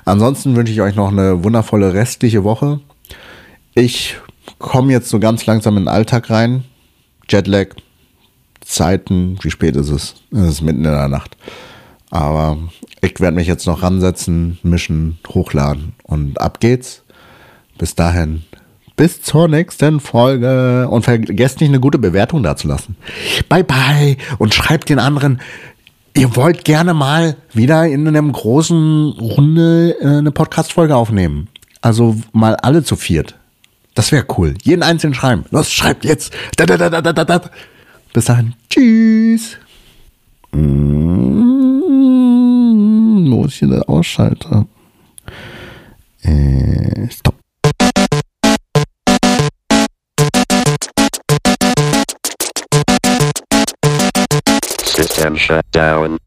[0.05, 2.79] Ansonsten wünsche ich euch noch eine wundervolle restliche Woche.
[3.75, 4.17] Ich
[4.57, 6.63] komme jetzt so ganz langsam in den Alltag rein.
[7.29, 7.67] Jetlag,
[8.61, 10.15] Zeiten, wie spät ist es?
[10.31, 11.37] Es ist mitten in der Nacht.
[12.11, 12.57] Aber
[13.01, 17.03] ich werde mich jetzt noch ransetzen, mischen, hochladen und ab geht's.
[17.77, 18.43] Bis dahin,
[18.95, 22.95] bis zur nächsten Folge und vergesst nicht eine gute Bewertung dazulassen.
[23.49, 25.41] Bye bye und schreibt den anderen,
[26.15, 31.47] ihr wollt gerne mal wieder in einem großen Runde äh, eine Podcast-Folge aufnehmen.
[31.81, 33.35] Also mal alle zu viert.
[33.95, 34.53] Das wäre cool.
[34.61, 35.45] Jeden einzelnen schreiben.
[35.49, 36.33] Los, schreibt jetzt.
[36.57, 37.41] Da, da, da, da, da, da.
[38.13, 38.53] Bis dahin.
[38.69, 39.57] Tschüss.
[40.51, 41.60] Mm,
[43.45, 44.65] ist hier der Ausschalter?
[46.23, 47.35] Äh, stopp.
[54.85, 56.17] System shut down.